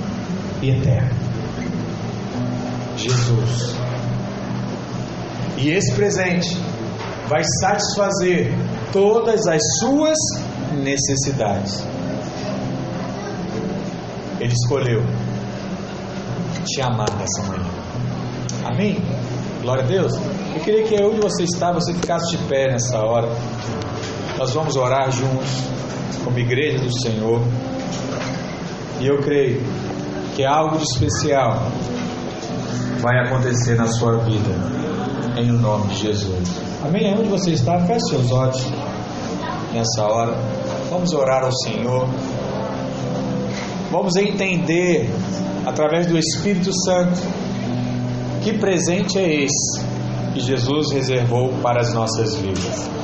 e 0.62 0.70
eterno. 0.70 1.10
Jesus. 2.96 3.76
E 5.56 5.70
esse 5.70 5.94
presente 5.94 6.56
vai 7.28 7.42
satisfazer 7.60 8.52
todas 8.92 9.46
as 9.46 9.60
suas 9.78 10.16
necessidades. 10.82 11.84
Ele 14.40 14.52
escolheu 14.52 15.02
te 16.64 16.80
amar 16.80 17.10
nessa 17.18 17.42
manhã. 17.48 17.70
Amém? 18.64 19.02
Glória 19.62 19.84
a 19.84 19.86
Deus. 19.86 20.12
Eu 20.58 20.64
queria 20.64 20.82
que 20.82 21.00
onde 21.04 21.20
você 21.20 21.44
está, 21.44 21.70
você 21.70 21.94
ficasse 21.94 22.36
de 22.36 22.42
pé 22.48 22.66
nessa 22.66 22.98
hora. 22.98 23.28
Nós 24.36 24.52
vamos 24.52 24.74
orar 24.74 25.08
juntos, 25.08 25.48
como 26.24 26.36
igreja 26.36 26.80
do 26.80 27.00
Senhor. 27.00 27.40
E 29.00 29.06
eu 29.06 29.18
creio 29.18 29.62
que 30.34 30.44
algo 30.44 30.76
de 30.76 30.82
especial 30.82 31.62
vai 32.98 33.24
acontecer 33.24 33.76
na 33.76 33.86
sua 33.86 34.18
vida, 34.24 34.50
em 35.36 35.46
nome 35.46 35.94
de 35.94 36.08
Jesus. 36.08 36.50
Amém? 36.84 37.14
Onde 37.16 37.28
você 37.28 37.52
está, 37.52 37.78
feche 37.86 38.08
seus 38.08 38.32
olhos 38.32 38.60
nessa 39.72 40.12
hora. 40.12 40.36
Vamos 40.90 41.12
orar 41.12 41.44
ao 41.44 41.52
Senhor. 41.52 42.08
Vamos 43.92 44.16
entender, 44.16 45.08
através 45.64 46.08
do 46.08 46.18
Espírito 46.18 46.72
Santo, 46.84 47.20
que 48.42 48.58
presente 48.58 49.20
é 49.20 49.44
esse 49.44 49.87
que 50.32 50.40
Jesus 50.40 50.92
reservou 50.92 51.52
para 51.62 51.80
as 51.80 51.92
nossas 51.94 52.36
vidas. 52.36 52.97